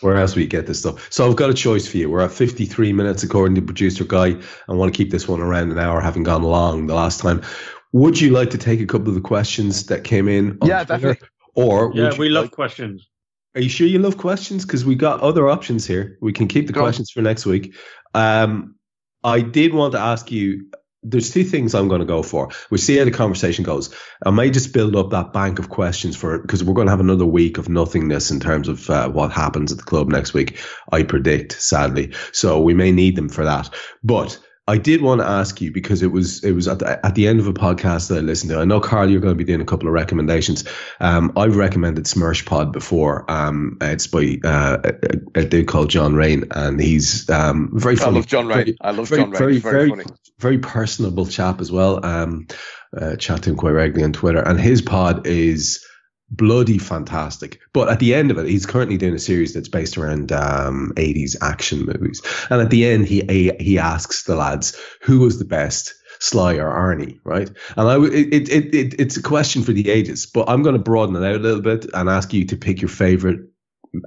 [0.00, 1.10] Where else would you get this stuff?
[1.10, 2.08] So I've got a choice for you.
[2.08, 4.36] We're at 53 minutes according to producer Guy.
[4.68, 7.42] I want to keep this one around an hour, having gone long the last time.
[7.92, 10.56] Would you like to take a couple of the questions that came in?
[10.60, 11.14] on Yeah, Twitter?
[11.14, 11.28] definitely.
[11.54, 13.08] Or Yeah, would you we love like- questions.
[13.54, 14.64] Are you sure you love questions?
[14.64, 16.18] Because we got other options here.
[16.20, 16.84] We can keep the Go on.
[16.86, 17.74] questions for next week.
[18.14, 18.76] Um,
[19.24, 20.70] I did want to ask you.
[21.04, 22.50] There's two things I'm going to go for.
[22.70, 23.94] We'll see how the conversation goes.
[24.26, 26.98] I may just build up that bank of questions for because we're going to have
[27.00, 30.58] another week of nothingness in terms of uh, what happens at the club next week.
[30.90, 33.72] I predict, sadly, so we may need them for that.
[34.02, 37.14] But I did want to ask you because it was it was at the, at
[37.14, 38.58] the end of a podcast that I listened to.
[38.58, 40.62] I know Karl, you're going to be doing a couple of recommendations.
[41.00, 43.24] Um, I've recommended Smersh Pod before.
[43.30, 47.98] Um, it's by uh, a, a dude called John Rain, and he's um, very I
[47.98, 48.16] funny.
[48.16, 48.76] love John Rain.
[48.82, 49.38] I love very, John Rain.
[49.38, 50.16] very, very, very, funny.
[50.38, 52.04] very personable chap as well.
[52.04, 52.46] Um,
[52.94, 55.82] uh, chat to him quite regularly on Twitter, and his pod is
[56.30, 57.60] bloody fantastic.
[57.72, 60.92] But at the end of it, he's currently doing a series that's based around um,
[60.96, 62.22] 80s action movies.
[62.50, 63.22] And at the end, he
[63.58, 67.48] he, asks the lads who was the best Sly or Arnie, right?
[67.76, 70.82] And I, it, it, it it's a question for the ages, but I'm going to
[70.82, 73.40] broaden it out a little bit and ask you to pick your favorite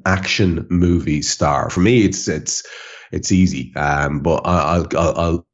[0.05, 1.69] action movie star.
[1.69, 2.67] For me, it's it's
[3.11, 5.19] it's easy, um, but I, I'll I'll.
[5.19, 5.47] I'll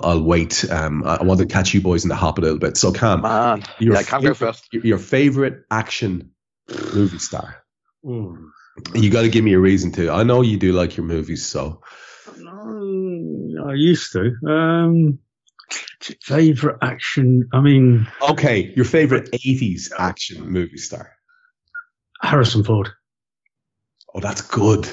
[0.00, 0.64] I'll wait.
[0.70, 2.76] Um, I I want to catch you boys in the hop a little bit.
[2.76, 4.68] So, Kam, Man, your yeah, I can go favorite- first.
[4.72, 6.30] your- your favorite action
[6.94, 7.56] movie star.
[8.04, 8.50] Ooh.
[8.94, 10.10] You got to give me a reason to.
[10.10, 11.80] I know you do like your movies, so
[12.28, 14.32] I used to.
[14.46, 15.18] Um,
[16.22, 17.48] favorite action.
[17.54, 18.72] I mean, okay.
[18.76, 21.12] Your favorite '80s action movie star.
[22.20, 22.90] Harrison Ford.
[24.14, 24.86] Oh, that's good.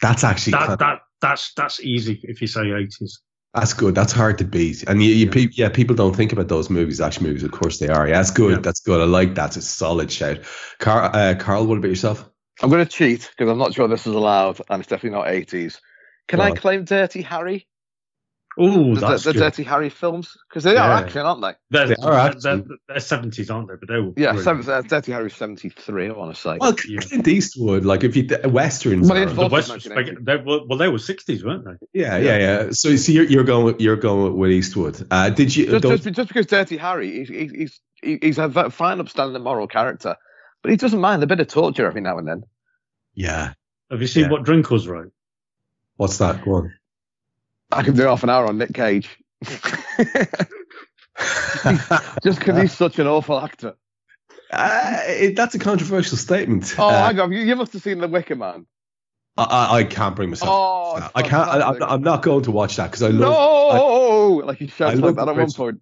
[0.00, 3.20] That's actually That kind- that that's that's easy if you say eighties.
[3.54, 3.94] That's good.
[3.94, 4.82] That's hard to beat.
[4.84, 7.42] And you, you pe- yeah, people don't think about those movies, action movies.
[7.42, 8.08] Of course they are.
[8.08, 8.56] Yeah, that's good.
[8.56, 8.60] Yeah.
[8.60, 9.00] That's good.
[9.00, 9.56] I like that.
[9.56, 10.38] It's a solid shout.
[10.78, 12.28] Karl, uh, Karl, what about yourself?
[12.62, 15.26] I'm going to cheat because I'm not sure this is allowed, and it's definitely not
[15.26, 15.80] 80s.
[16.28, 17.66] Can Go I claim Dirty Harry?
[18.58, 19.38] Oh, The, that's the good.
[19.38, 20.36] Dirty Harry films?
[20.48, 20.98] Because they are Yeah.
[21.00, 21.54] action, aren't they?
[21.70, 22.40] They're, They are action.
[22.42, 23.74] they're, they're 70s, aren't they?
[23.80, 26.58] But they were Yeah, seven, uh, Dirty Harry 73, I want to say.
[26.60, 27.00] Well, Yeah.
[27.00, 27.84] Clint Eastwood.
[27.86, 29.08] Like if you westerns.
[29.08, 32.00] Well, are- it's the Ford West, they, well, they were 60s, weren't they?
[32.00, 32.68] yeah, yeah, yeah.
[32.72, 35.06] So, so you're, you're going with, you're going with Eastwood.
[35.10, 35.66] Uh, did you?
[35.80, 40.16] just, just, just because Dirty Harry, he's, he's, he's, he's a fine, upstanding moral character,
[40.60, 42.42] but he doesn't mind a bit of torture every now and then.
[43.14, 43.54] yeah.
[43.90, 44.30] Have you seen Yeah.
[44.30, 45.12] what Drinkel's wrote?
[45.96, 46.42] What's that?
[46.44, 46.74] Go on.
[47.72, 49.08] I can do half an hour on Nick Cage.
[52.22, 53.74] just because he's such an awful actor.
[54.50, 56.74] Uh, it, that's a controversial statement.
[56.78, 57.32] Oh, Uh, hang on.
[57.32, 58.66] You, you must have seen The Wicker Man.
[59.36, 60.50] I, I, I can't bring myself.
[60.52, 61.48] Oh, I can't.
[61.48, 63.32] I, I'm, not going to watch that because I love.
[63.32, 64.46] no!
[64.46, 65.80] like he I shouts like that at one point.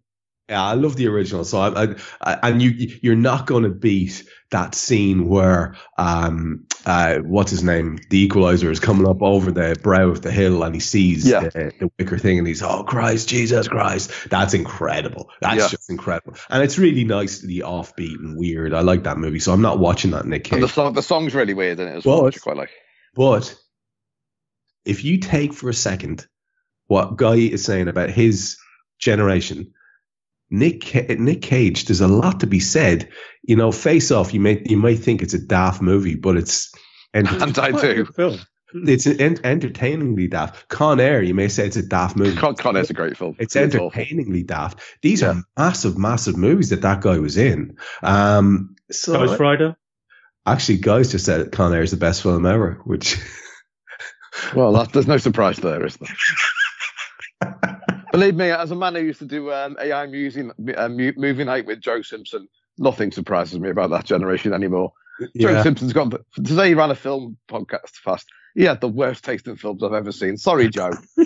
[0.50, 1.44] Yeah, I love the original.
[1.44, 6.66] So I, I, I and you, you're not going to beat that scene where, um,
[6.84, 8.00] uh, what's his name?
[8.10, 11.42] The Equalizer is coming up over the brow of the hill and he sees Yeah.
[11.42, 14.10] the, the wicker thing and he's, oh Christ, Jesus Christ!
[14.28, 15.30] That's incredible.
[15.40, 15.68] That's Yeah.
[15.68, 16.34] just incredible.
[16.48, 18.74] And it's really nicely offbeat and weird.
[18.74, 19.38] I like that movie.
[19.38, 21.94] So I'm not watching that Nick And the song, the song's really weird in it
[21.98, 22.70] as well, which I quite like.
[23.14, 23.54] But
[24.84, 26.26] if you take for a second
[26.88, 28.56] what Guy is saying about his
[28.98, 29.74] generation,
[30.50, 33.08] Nick Nick Cage, there's a lot to be said.
[33.42, 36.72] You know, Face Off, you may you might think it's a daft movie, but it's
[37.14, 38.04] enter- And I do.
[38.04, 38.38] film.
[38.72, 40.68] it's en- entertainingly daft.
[40.68, 42.36] Con Air, you may say it's a daft movie.
[42.36, 43.34] Con, Con Air's a great film.
[43.38, 43.90] It's awful.
[43.90, 44.80] entertainingly daft.
[45.02, 45.30] These Yeah.
[45.30, 47.76] are massive, massive movies that that guy was in.
[48.02, 49.76] Um, so Ghost Rider.
[50.46, 53.16] actually, guys just said Con Air is the best film ever, which
[54.54, 56.16] Well, that, there's no surprise there, is there?
[58.12, 61.44] Believe me, as a man who used to do um, AI musing, uh, mu- movie
[61.44, 62.48] night with Joe Simpson,
[62.78, 64.92] nothing surprises me about that generation anymore.
[65.36, 65.62] Joe.
[65.62, 66.12] Simpson's gone.
[66.36, 68.26] Today he ran a film podcast fast.
[68.54, 70.36] He had the worst taste in films I've ever seen.
[70.36, 70.90] Sorry, Joe.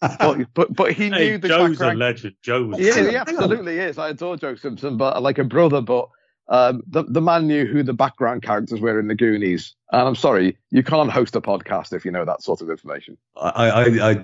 [0.00, 1.98] but, but but he knew Hey, the Joe's a background.
[1.98, 2.34] legend.
[2.42, 3.98] Joe was Yeah, he absolutely is.
[3.98, 5.82] I adore Joe Simpson, but like a brother.
[5.82, 6.08] But
[6.48, 9.74] um, the the man knew who the background characters were in the Goonies.
[9.92, 13.18] And I'm sorry, you can't host a podcast if you know that sort of information.
[13.36, 14.22] I, I, I,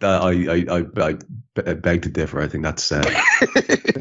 [0.00, 1.16] I, I, I,
[1.66, 2.40] I beg to differ.
[2.40, 3.02] I think that's uh,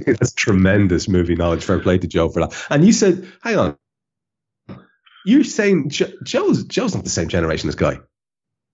[0.06, 1.64] that's tremendous movie knowledge.
[1.64, 2.66] Fair play to Joe for that.
[2.70, 3.78] And you said, hang on,
[5.26, 8.00] you're saying jo- Joe's Joe's not the same generation as Guy,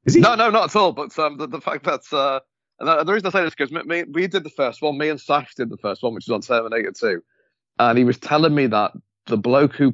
[0.05, 0.21] is he?
[0.21, 0.91] No, no, not at all.
[0.91, 2.41] But um, the, the fact that uh,
[2.79, 4.97] and the, reason I say this is because me, me, we did the first one.
[4.97, 7.23] Me and Sash did the first one, which was on Terminator 2,
[7.79, 8.91] and he was telling me that
[9.27, 9.93] the bloke who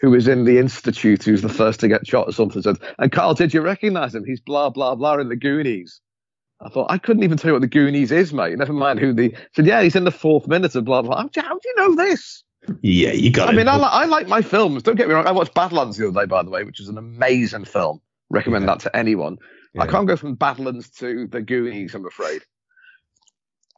[0.00, 3.10] who was in the institute, who's the first to get shot or something, said, "And
[3.10, 4.24] Karl, did you recognise him?
[4.24, 6.00] He's blah blah blah in the Goonies."
[6.62, 8.56] I thought I couldn't even tell you what the Goonies is, mate.
[8.58, 9.66] Never mind who the said.
[9.66, 11.16] Yeah, he's in the fourth minute of blah blah.
[11.16, 12.44] How, do you- how do you know this?
[12.82, 13.56] Yeah, you got I it.
[13.56, 14.82] mean, I, li- I like my films.
[14.82, 15.26] Don't get me wrong.
[15.26, 18.02] I watched Badlands the other day, by the way, which is an amazing film.
[18.28, 18.74] Recommend Yeah.
[18.74, 19.38] that to anyone.
[19.78, 22.42] I can't go from Badlands to the Goonies, I'm afraid.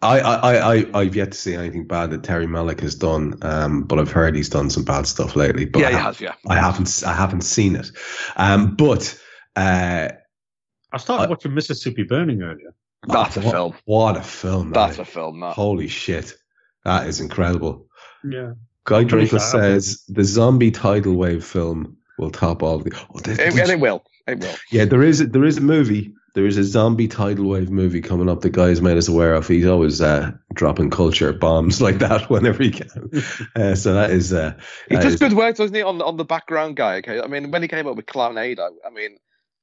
[0.02, 3.84] I, I, I, I've yet to see anything bad that Terry Malick has done, um,
[3.84, 5.64] but I've heard he's done some bad stuff lately.
[5.64, 6.34] But yeah, I, he has, yeah.
[6.48, 7.88] I haven't, I haven't seen it.
[8.36, 9.16] Um, but
[9.54, 10.08] uh,
[10.92, 12.74] I started I- watching Mississippi Burning earlier.
[13.08, 13.74] That's a film.
[13.84, 14.70] What a film!
[14.70, 15.54] that That's a film, that.
[15.54, 16.34] Holy shit,
[16.84, 17.88] that is incredible.
[18.22, 18.52] Yeah.
[18.84, 19.50] Guy Pretty Drinkel sad.
[19.50, 22.92] says the zombie tidal wave film will top all the.
[23.12, 24.04] Oh, there- It, and it will.
[24.28, 24.54] It will.
[24.70, 26.12] yeah, there is a, there is a movie.
[26.34, 28.40] There is a zombie tidal wave movie coming up.
[28.40, 29.46] The guy's made us aware of.
[29.48, 32.88] He's always uh, dropping culture bombs like that whenever he can.
[33.56, 34.32] uh, so that is.
[34.32, 34.54] Uh,
[34.88, 36.98] He that does is- good work, doesn't he, on, on the background guy?
[36.98, 39.18] Okay, I mean, when he came up with Clownado, I mean,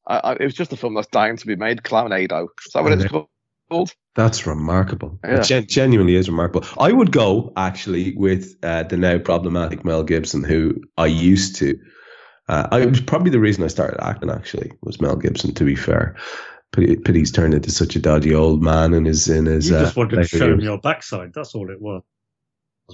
[0.09, 1.83] I, I, it was just a film that's dying to be made.
[1.83, 2.47] Clownado.
[2.65, 3.93] Is that what it's called?
[4.15, 5.19] That's remarkable.
[5.23, 5.37] Yeah.
[5.37, 6.67] It gen- genuinely is remarkable.
[6.77, 11.79] I would go actually with uh, the now problematic Mel Gibson, who I used to.
[12.47, 14.31] Uh, I, it was probably the reason I started acting.
[14.31, 15.53] Actually, was Mel Gibson.
[15.53, 16.17] To be fair,
[16.71, 19.69] Pity, pity he's turned into such a dodgy old man in his in his.
[19.69, 20.57] You uh, just wanted to show years.
[20.57, 21.31] me your backside.
[21.33, 22.03] That's all it was,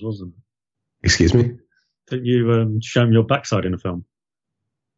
[0.01, 1.05] wasn't it?
[1.05, 1.57] Excuse me.
[2.07, 4.05] That you um, show me your backside in a film.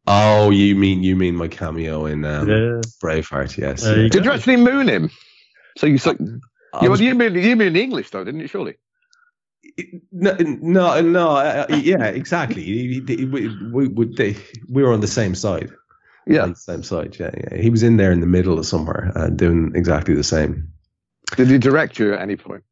[0.06, 2.80] Oh, you mean you mean my cameo in um, yeah.
[3.02, 3.56] Braveheart?
[3.58, 3.84] Yes.
[3.84, 4.08] You yeah.
[4.08, 5.10] Did you actually moon him?
[5.76, 6.16] So you so,
[6.82, 8.46] you, was- you mean you mean in English though, didn't you?
[8.46, 8.76] Surely.
[10.10, 11.28] No, no, no.
[11.36, 12.62] Uh, yeah, exactly.
[12.62, 14.36] He- he- we, we, we,
[14.68, 15.70] we were on the same side.
[16.26, 16.42] Yeah.
[16.42, 17.16] on the same side.
[17.18, 17.60] Yeah, yeah.
[17.60, 20.68] He was in there in the middle of somewhere, uh, doing exactly the same.
[21.36, 22.64] Did he direct you at any point?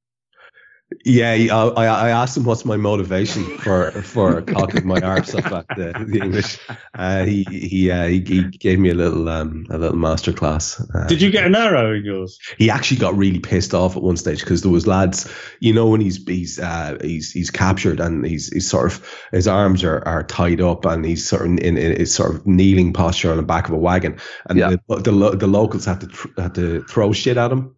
[1.05, 5.47] Yeah, I, I I asked him what's my motivation for for cocking my arse up
[5.47, 6.61] at the, the English.
[6.95, 10.81] Uh, he he, uh, he he gave me a little um a little master class.
[10.95, 12.39] Uh, Did you get an arrow in yours?
[12.57, 15.29] he actually got really pissed off at one stage because there was lads,
[15.59, 19.49] you know, when he's he's uh, he's he's captured and he's he's sort of his
[19.49, 22.93] arms are, are tied up and he's sort of in, in his sort of kneeling
[22.93, 24.17] posture on the back of a wagon,
[24.49, 24.77] and Yeah.
[24.89, 27.75] the, the the locals had to tr- had to throw shit at him.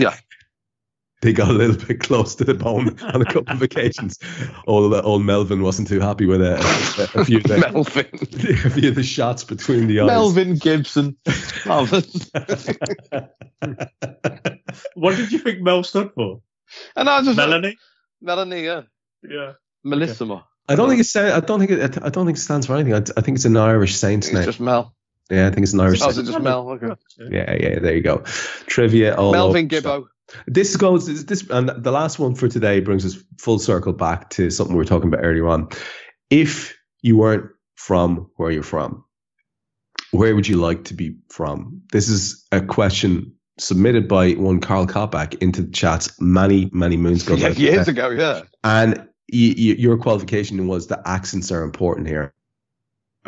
[0.00, 0.14] Yeah.
[1.20, 4.18] They got a little bit close to the bone on a couple of occasions.
[4.68, 6.54] Old, old Melvin wasn't too happy with a,
[7.16, 8.06] a, a few of the, Melvin.
[8.66, 10.06] a few of the shots between the eyes.
[10.06, 11.16] Melvin Gibson.
[11.66, 12.04] Melvin.
[14.94, 16.40] What did you think Mel stood for?
[16.94, 17.76] and I was just Melanie?
[18.20, 18.82] Melanie, yeah.
[19.22, 19.52] Yeah.
[19.84, 20.44] Melissima.
[20.68, 21.04] I don't think it.
[21.04, 21.98] sta- I don't think it.
[22.02, 22.94] I don't think it stands for anything.
[22.94, 24.44] I, I think it's an Irish saint's It's name.
[24.44, 24.94] just Mel.
[25.30, 26.02] Yeah, I think it's an Irish.
[26.02, 26.28] Oh, is saint.
[26.28, 26.68] it just Mel?
[26.70, 26.94] Okay.
[27.18, 27.78] Yeah, yeah.
[27.78, 28.18] There you go.
[28.66, 29.14] Trivia.
[29.16, 29.80] All Melvin over.
[29.80, 30.06] Gibbo.
[30.46, 31.24] This goes.
[31.24, 34.78] This, and the last one for today brings us full circle back to something we
[34.78, 35.68] were talking about earlier on.
[36.30, 39.04] If you weren't from where you're from,
[40.10, 41.82] where would you like to be from?
[41.92, 47.26] This is a question submitted by one Karl Coppack into the chats many, many moons
[47.26, 47.34] ago.
[47.36, 48.42] Yeah, years ago, yeah.
[48.64, 52.32] And your qualification was that accents are important here.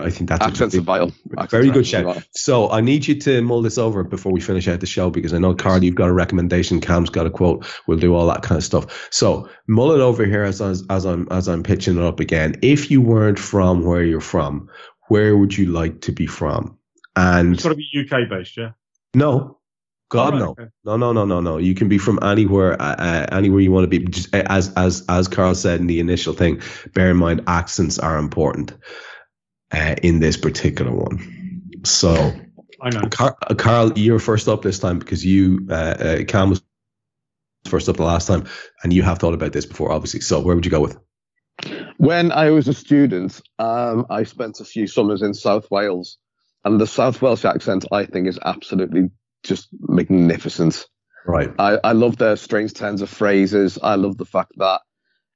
[0.03, 1.13] I think that's a Accents are vital.
[1.33, 2.29] Accents very good absolutely shout.
[2.33, 5.33] So I need you to mull this over before we finish out the show because
[5.33, 6.81] I know Karl, you've got a recommendation.
[6.81, 7.67] Kam's got a quote.
[7.87, 9.09] We'll do all that kind of stuff.
[9.11, 12.57] So mull it over here as as, as I'm as I'm pitching it up again.
[12.63, 14.69] If you weren't from where you're from,
[15.09, 16.79] where would you like to be from?
[17.17, 18.71] And It's got to be UK based, yeah?
[19.15, 19.59] no,
[20.11, 20.65] God All right, no, okay.
[20.85, 21.59] no, no, no, no, no.
[21.59, 24.05] You can be from anywhere, uh, uh, anywhere you want to be.
[24.05, 26.61] Just as as as Karl said in the initial thing,
[26.95, 28.73] bear in mind accents are important
[29.73, 31.81] uh, in this particular one.
[31.85, 32.33] So.
[32.83, 33.09] I know.
[33.11, 36.63] Car- uh, Karl, you're first up this time because you, uh, uh, Kam was
[37.67, 38.49] first up the last time,
[38.83, 40.21] and you have thought about this before, obviously.
[40.21, 40.99] So, where would you go with?
[41.99, 46.19] When I was a student, um, I spent a few summers in South Wales,
[46.65, 49.11] and the South Welsh accent I think is absolutely
[49.43, 50.87] just magnificent.
[51.27, 51.51] Right.
[51.59, 53.79] I, I love their strange turns of phrases.
[53.83, 54.81] I love the fact that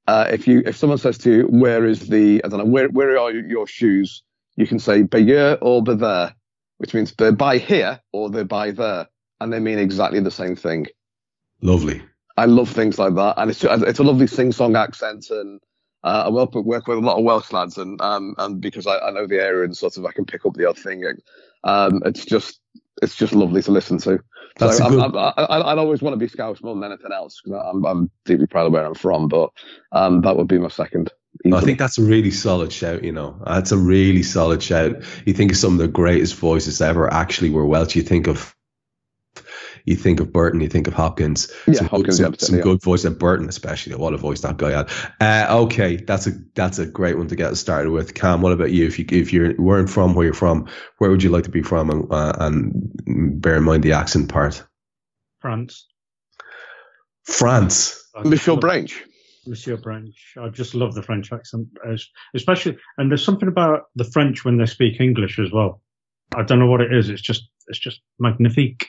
[0.07, 2.89] uh, if you if someone says to you, "Where is the I don't know where
[2.89, 4.23] where are your shoes?"
[4.55, 6.35] You can say "Be here or there,"
[6.77, 9.07] which means they're by here or they're by there,
[9.39, 10.87] and they mean exactly the same thing.
[11.61, 12.01] Lovely.
[12.37, 15.61] I love things like that, and it's it's a lovely sing-song accent, and
[16.03, 18.99] uh, I work work with a lot of Welsh lads, and um and because I,
[18.99, 21.03] I know the area and sort of I can pick up the odd thing,
[21.63, 22.59] um it's just
[23.01, 24.19] it's just lovely to listen to.
[24.57, 26.83] That's so a I'm, good- I'm, I, I'd always want to be Scouse more than
[26.83, 29.51] anything else because I'm I'm deeply proud of where I'm from, but
[29.91, 31.11] um that would be my second.
[31.53, 33.03] I think that's a really solid shout.
[33.03, 34.95] You know, that's a really solid shout.
[35.25, 37.95] You think of some of the greatest voices ever actually were Welsh.
[37.95, 38.55] You think of.
[39.87, 41.53] You think of Burton, you think of Hopkins.
[41.67, 42.63] Yeah, some Hopkins, good, some, some yeah.
[42.63, 43.93] good voice, and Burton especially.
[43.93, 44.89] What a voice that guy had.
[45.21, 48.15] Uh, okay, that's a that's a great one to get started with.
[48.15, 48.87] Kam, what about you?
[48.87, 50.67] If you if you weren't from where you're from,
[50.97, 51.91] where would you like to be from?
[51.91, 54.63] And, uh, and bear in mind the accent part.
[55.39, 55.85] France.
[57.23, 58.09] France.
[58.15, 59.03] I Michel love- Brainch.
[59.47, 60.33] Monsieur Brainch.
[60.37, 61.67] I just love the French accent,
[62.33, 65.81] especially, and there's something about the French when they speak English as well.
[66.35, 67.09] I don't know what it is.
[67.09, 68.87] It's just, it's just magnifique.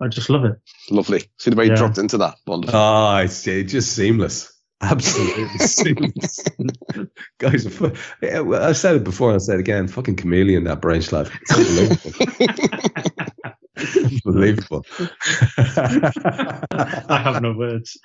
[0.00, 0.56] I just love it.
[0.90, 1.22] Lovely.
[1.38, 2.36] See the way you dropped into that.
[2.46, 2.78] Wonderful.
[2.78, 4.52] Ah, it's, it's just seamless.
[4.80, 6.42] Absolutely seamless.
[7.38, 7.80] Guys,
[8.20, 9.86] yeah, well, I've said it before and I'll say it again.
[9.86, 11.30] Fucking chameleon, that Brainch lad.
[13.76, 13.96] It's
[14.26, 14.84] unbelievable.
[14.96, 16.62] unbelievable.
[17.08, 17.98] I have no words.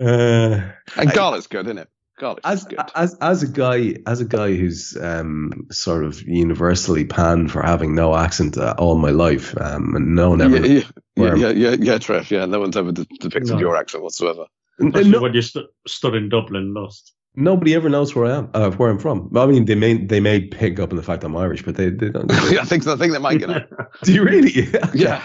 [0.00, 1.88] Uh, and garlic's good, isn't it?
[2.18, 2.78] Garlic's as good.
[2.94, 7.94] as as a guy as a guy who's um, sort of universally panned for having
[7.94, 10.58] no accent uh, all my life, um, and no one ever.
[10.58, 12.30] yeah, yeah, yeah, where- yeah, yeah, yeah, Trev.
[12.30, 13.58] Yeah, no one's ever depicted No.
[13.58, 14.44] your accent whatsoever.
[14.78, 17.14] Especially no- when you stu stood in Dublin, lost.
[17.36, 19.30] Nobody ever knows where I am, uh, where I'm from.
[19.36, 21.90] I mean, they may they may pick up on the fact I'm Irish, but they,
[21.90, 22.30] they don't.
[22.32, 23.68] I think I think they might get it.
[24.02, 24.68] Do you really?
[24.94, 25.22] Yeah.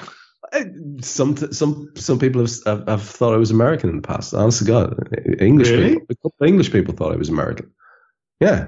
[0.53, 0.65] I-
[1.01, 4.33] Some some some people have, have thought I was American in the past.
[4.33, 4.95] Honest to God,
[5.39, 5.89] English Really?
[5.95, 7.71] people, a couple of English people thought I was American.
[8.39, 8.67] Yeah,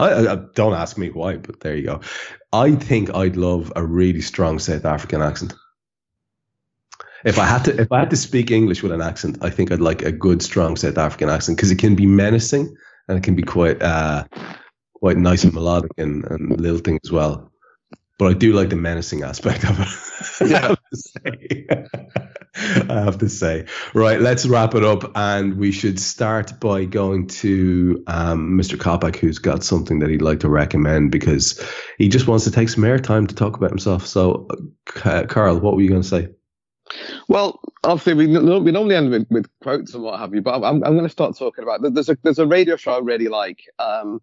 [0.00, 2.00] I, I- don't ask me why, but there you go.
[2.52, 5.54] I think I'd love a really strong South African accent.
[7.24, 9.70] If I had to, if I had to speak English with an accent, I think
[9.70, 12.74] I'd like a good, strong South African accent because it can be menacing
[13.08, 14.24] and it can be quite, uh,
[14.94, 17.52] quite nice and melodic and, and lilting as well.
[18.18, 19.88] But I do like the menacing aspect of it.
[20.48, 20.74] Yeah.
[22.54, 23.66] I have to say.
[23.94, 28.76] Right, let's wrap it up, and we should start by going to um, Mr.
[28.76, 31.62] Coppack, who's got something that he'd like to recommend because
[31.98, 34.06] he just wants to take some airtime to talk about himself.
[34.06, 34.48] So,
[35.04, 36.28] uh, Karl, what were you going to say?
[37.28, 40.82] Well, obviously we, we normally end with, with quotes and what have you, but I'm,
[40.84, 43.62] I'm going to start talking about there's a there's a radio show I really like,
[43.78, 44.20] um,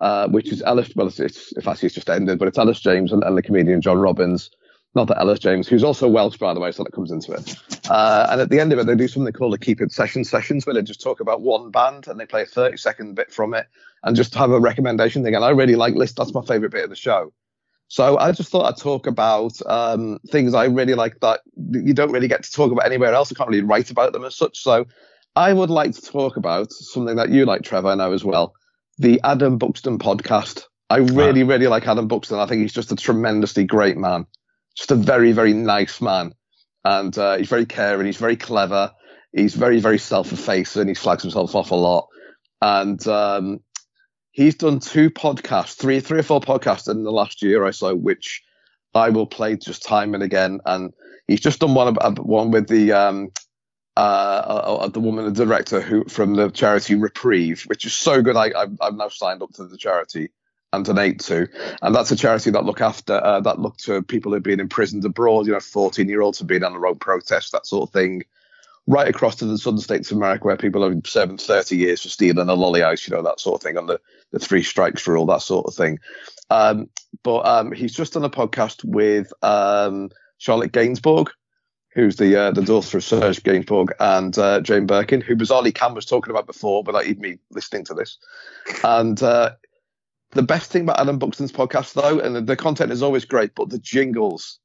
[0.00, 0.94] uh, which is Ellis.
[0.94, 3.42] Well, it's, it's if actually it's just ended, but it's Ellis James and, and the
[3.42, 4.50] comedian John Robins.
[4.96, 7.56] Not that Ellis James, who's also Welsh by the way, so that comes into it.
[7.90, 10.22] Uh, and at the end of it, they do something called a keep it session
[10.22, 13.32] sessions, where they just talk about one band and they play a 30 second bit
[13.32, 13.66] from it
[14.04, 15.34] and just have a recommendation thing.
[15.34, 16.16] And I really like list.
[16.16, 17.32] That's my favorite bit of the show.
[17.88, 22.12] So I just thought I'd talk about um, things I really like that you don't
[22.12, 23.30] really get to talk about anywhere else.
[23.30, 24.58] I can't really write about them as such.
[24.58, 24.86] So
[25.36, 28.54] I would like to talk about something that you like, Trevor, I know as well,
[28.98, 30.64] the Adam Buxton podcast.
[30.90, 32.38] I really, really like Adam Buxton.
[32.38, 34.26] I think he's just a tremendously great man,
[34.76, 36.34] just a very, very nice man.
[36.84, 38.06] And uh, he's very caring.
[38.06, 38.92] He's very clever.
[39.32, 40.86] He's very, very self-effacing.
[40.86, 42.08] He flags himself off a lot.
[42.60, 43.60] And um,
[44.34, 47.94] he's done two podcasts, three, three or four podcasts in the last year or so,
[47.94, 48.42] which
[48.92, 50.60] I will play just time and again.
[50.66, 50.92] And
[51.26, 53.30] he's just done one, one with the um,
[53.96, 58.36] uh, uh, the woman, the director who from the charity Reprieve, which is so good.
[58.36, 60.30] I, I've, I've now signed up to the charity
[60.72, 61.46] and donate to,
[61.80, 65.04] and that's a charity that look after uh, that look to people who've been imprisoned
[65.04, 65.46] abroad.
[65.46, 68.24] You know, fourteen year olds have been on the road protest, that sort of thing.
[68.86, 72.10] Right across to the southern states of America, where people are serving 30 years for
[72.10, 73.98] stealing a lolly ice, you know, that sort of thing, on the,
[74.30, 75.98] the three strikes rule, that sort of thing.
[76.50, 76.90] Um,
[77.22, 81.28] but um, he's just done a podcast with um, Charlotte Gainsbourg,
[81.94, 85.94] who's the uh, the daughter of Serge Gainsbourg, and uh, Jane Birkin, who bizarrely Kam
[85.94, 88.18] was talking about before, without even me listening to this.
[88.82, 89.52] And uh,
[90.32, 93.54] the best thing about Adam Buxton's podcast, though, and the, the content is always great,
[93.54, 94.58] but the jingles.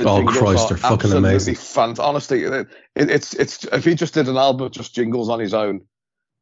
[0.00, 1.54] Oh, Christ, they're fucking amazing.
[1.54, 2.52] fant- honestly, it,
[2.96, 5.82] it, it's it's if he just did an album just jingles on his own,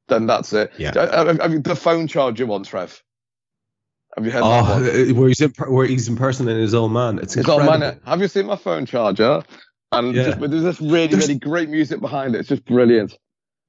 [0.09, 0.73] then that's it.
[0.79, 0.91] Yeah.
[0.97, 3.03] Uh, I, I mean, the phone charger one, Trev.
[4.17, 4.83] Have you heard that Oh, one?
[5.11, 7.19] uh, where he's imp- where he's impersonating his old man.
[7.19, 7.79] It's on incredible.
[8.05, 9.43] my Have you seen my phone charger?
[9.91, 10.25] And Yeah.
[10.25, 12.41] just, there's this really, There's- really great music behind it.
[12.41, 13.17] It's just brilliant.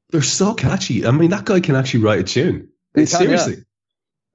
[0.09, 1.05] They're so catchy.
[1.05, 2.69] I mean, that guy can actually write a tune.
[2.95, 3.05] Can.
[3.07, 3.63] Seriously.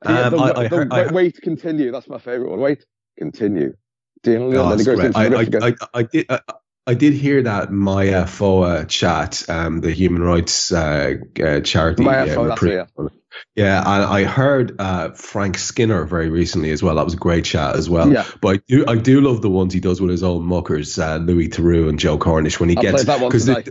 [0.05, 1.91] Yeah, Um, the, I- I the I wait, continue.
[1.93, 2.61] That's my favorite one.
[2.61, 2.85] Wait,
[3.19, 3.75] continue.
[4.23, 5.07] Do you know, Oh, then that's goes great.
[5.07, 5.67] into I, I.
[5.71, 6.27] I, I did.
[6.31, 6.41] I,
[6.87, 12.03] I did hear that Maya Foa chat, um, the human rights uh, uh, charity.
[12.03, 13.11] Maya Foa, that's repre-
[13.55, 16.95] yeah, and I heard uh, Frank Skinner very recently as well.
[16.95, 18.11] That was a great chat as well.
[18.11, 18.25] Yeah.
[18.41, 21.19] But I do, I do love the ones he does with his old muckers, uh,
[21.19, 23.69] Louis Theroux and Joe Cornish, when he I gets that one because tonight.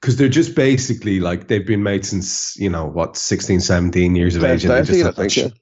[0.00, 4.36] because they're just basically like they've been made since you know what 16 17 years
[4.36, 5.58] of age and they just 13, I have that sh-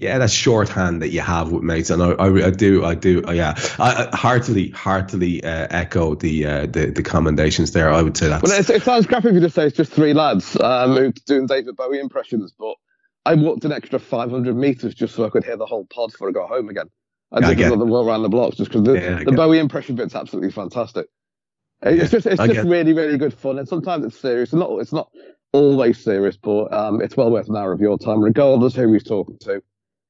[0.00, 0.18] yeah.
[0.18, 3.32] that shorthand that you have with mates and i, I, I do i do uh,
[3.32, 8.16] yeah i, I heartily heartily uh, echo the, uh, the the commendations there i would
[8.16, 8.42] say that.
[8.42, 11.46] Well, it, it sounds crappy if you just say it's just three lads um, doing
[11.46, 12.74] David Bowie impressions, but
[13.24, 16.28] I walked an extra 500 meters just so I could hear the whole pod before
[16.28, 16.86] I got home again.
[17.32, 20.14] I did another walk around the blocks just because the, Yeah, the Bowie impression bit's
[20.14, 21.06] absolutely fantastic.
[21.82, 24.48] It's Yeah, just it's just really really good fun, and sometimes it's serious.
[24.48, 25.10] It's not it's not
[25.52, 29.04] always serious, but um, it's well worth an hour of your time, regardless who he's
[29.04, 29.62] talking to.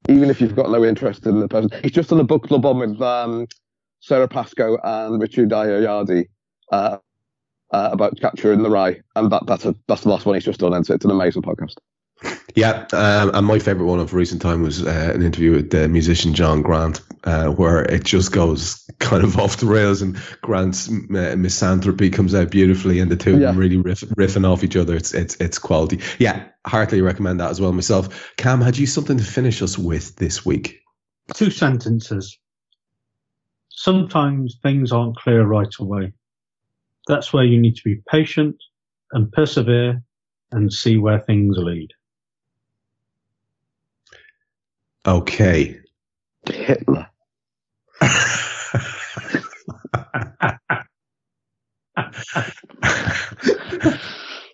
[0.09, 2.65] Even if you've got no interest in the person, he's just on a book club
[2.67, 3.47] on with um,
[4.01, 6.27] Sara Pascoe and Richard Ayoade
[6.73, 6.99] uh,
[7.73, 10.61] uh, about capturing the rye, and that, that's a, that's the last one he's just
[10.61, 11.75] done, and it's, it's an amazing podcast.
[12.57, 15.88] Yeah, um, and my favorite one of recent time was uh, an interview with the
[15.88, 20.88] musician John Grant, uh, where it just goes kind of off the rails, and Grant's
[20.88, 23.61] uh, misanthropy comes out beautifully, and the two of them Yeah.
[23.61, 24.97] really riff, riffing off each other.
[24.97, 26.01] It's it's it's quality.
[26.18, 28.34] Yeah, heartily recommend that as well myself.
[28.37, 30.80] Kam, had you something to finish us with this week?
[31.34, 32.37] Two sentences.
[33.71, 36.13] Sometimes things aren't clear right away.
[37.07, 38.57] That's where you need to be patient
[39.13, 40.03] and persevere
[40.53, 41.88] and see where things lead.
[45.07, 45.79] Okay.
[46.49, 47.07] Hitler.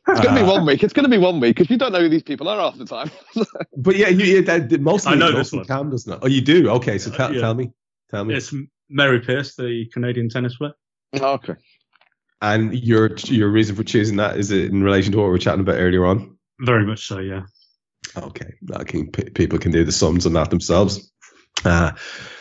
[0.09, 0.85] It's going to be one week.
[0.85, 2.79] It's going to be one week because you don't know who these people are half
[2.79, 3.11] the time.
[3.77, 5.65] But yeah, you, yeah that, that- mostly, I know this one.
[5.65, 6.19] Kam doesn't know.
[6.23, 6.69] Oh, you do?
[6.71, 7.41] Okay, so Uh, tell, yeah.
[7.41, 7.71] tell me,
[8.11, 8.35] tell me.
[8.35, 8.55] It's
[8.89, 10.73] Mary Pierce, the Canadian tennis player.
[11.15, 11.55] okay.
[12.43, 15.39] And your your reason for choosing that is it in relation to what we were
[15.39, 16.37] chatting about earlier on?
[16.61, 17.43] Very much so, yeah.
[18.17, 21.11] Okay, I can, p- people can do the sums on that themselves.
[21.65, 21.93] Uh,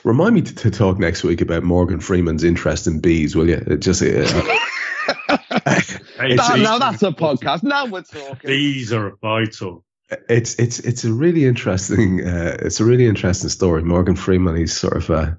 [0.03, 3.63] remind me to, to talk next week about Morgan Freeman's interest in bees, will you?
[3.67, 4.05] It just uh,
[6.17, 7.63] That, now that's a podcast.
[7.63, 8.47] Now we're talking.
[8.47, 9.83] Bees are vital.
[10.29, 13.83] It's it's it's a really interesting uh, it's a really interesting story.
[13.83, 15.31] Morgan Freeman, he's sort of uh,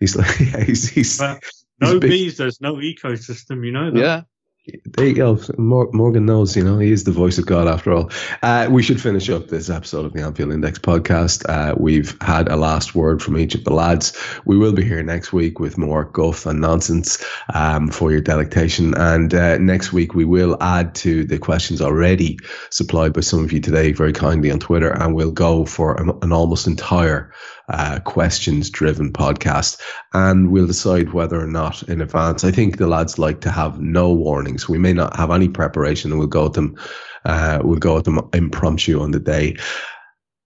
[0.00, 0.34] he's like
[0.66, 1.38] he's, he's, Well,
[1.80, 3.64] no bees, there's no ecosystem.
[3.64, 4.00] You know that.
[4.00, 4.22] Yeah.
[4.66, 5.38] There you go.
[5.58, 8.10] Morgan knows, you know, he is the voice of God after all.
[8.42, 11.46] Uh, we should finish up this episode of the Anfield Index podcast.
[11.46, 14.16] Uh, we've had a last word from each of the lads.
[14.46, 17.22] We will be here next week with more guff and nonsense
[17.52, 18.94] um, for your delectation.
[18.96, 22.38] And uh, next week, we will add to the questions already
[22.70, 24.90] supplied by some of you today very kindly on Twitter.
[24.90, 27.30] And we'll go for an, an almost entire
[27.68, 29.80] uh, questions driven podcast
[30.12, 32.44] and we'll decide whether or not in advance.
[32.44, 34.68] I think the lads like to have no warnings.
[34.68, 36.76] We may not have any preparation and we'll go at them,
[37.24, 39.56] uh, we'll go at them impromptu on the day.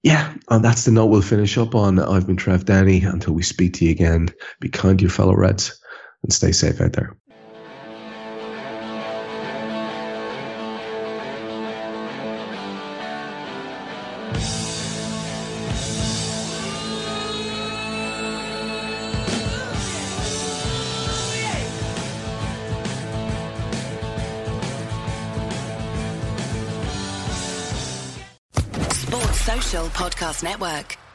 [0.05, 1.99] Yeah, and that's the note we'll finish up on.
[1.99, 3.03] I've been Trev Downey.
[3.03, 4.29] Until we speak to you again,
[4.61, 5.79] be kind to your fellow Reds
[6.23, 7.17] and stay safe out there.
[30.29, 31.08] Podcast Network.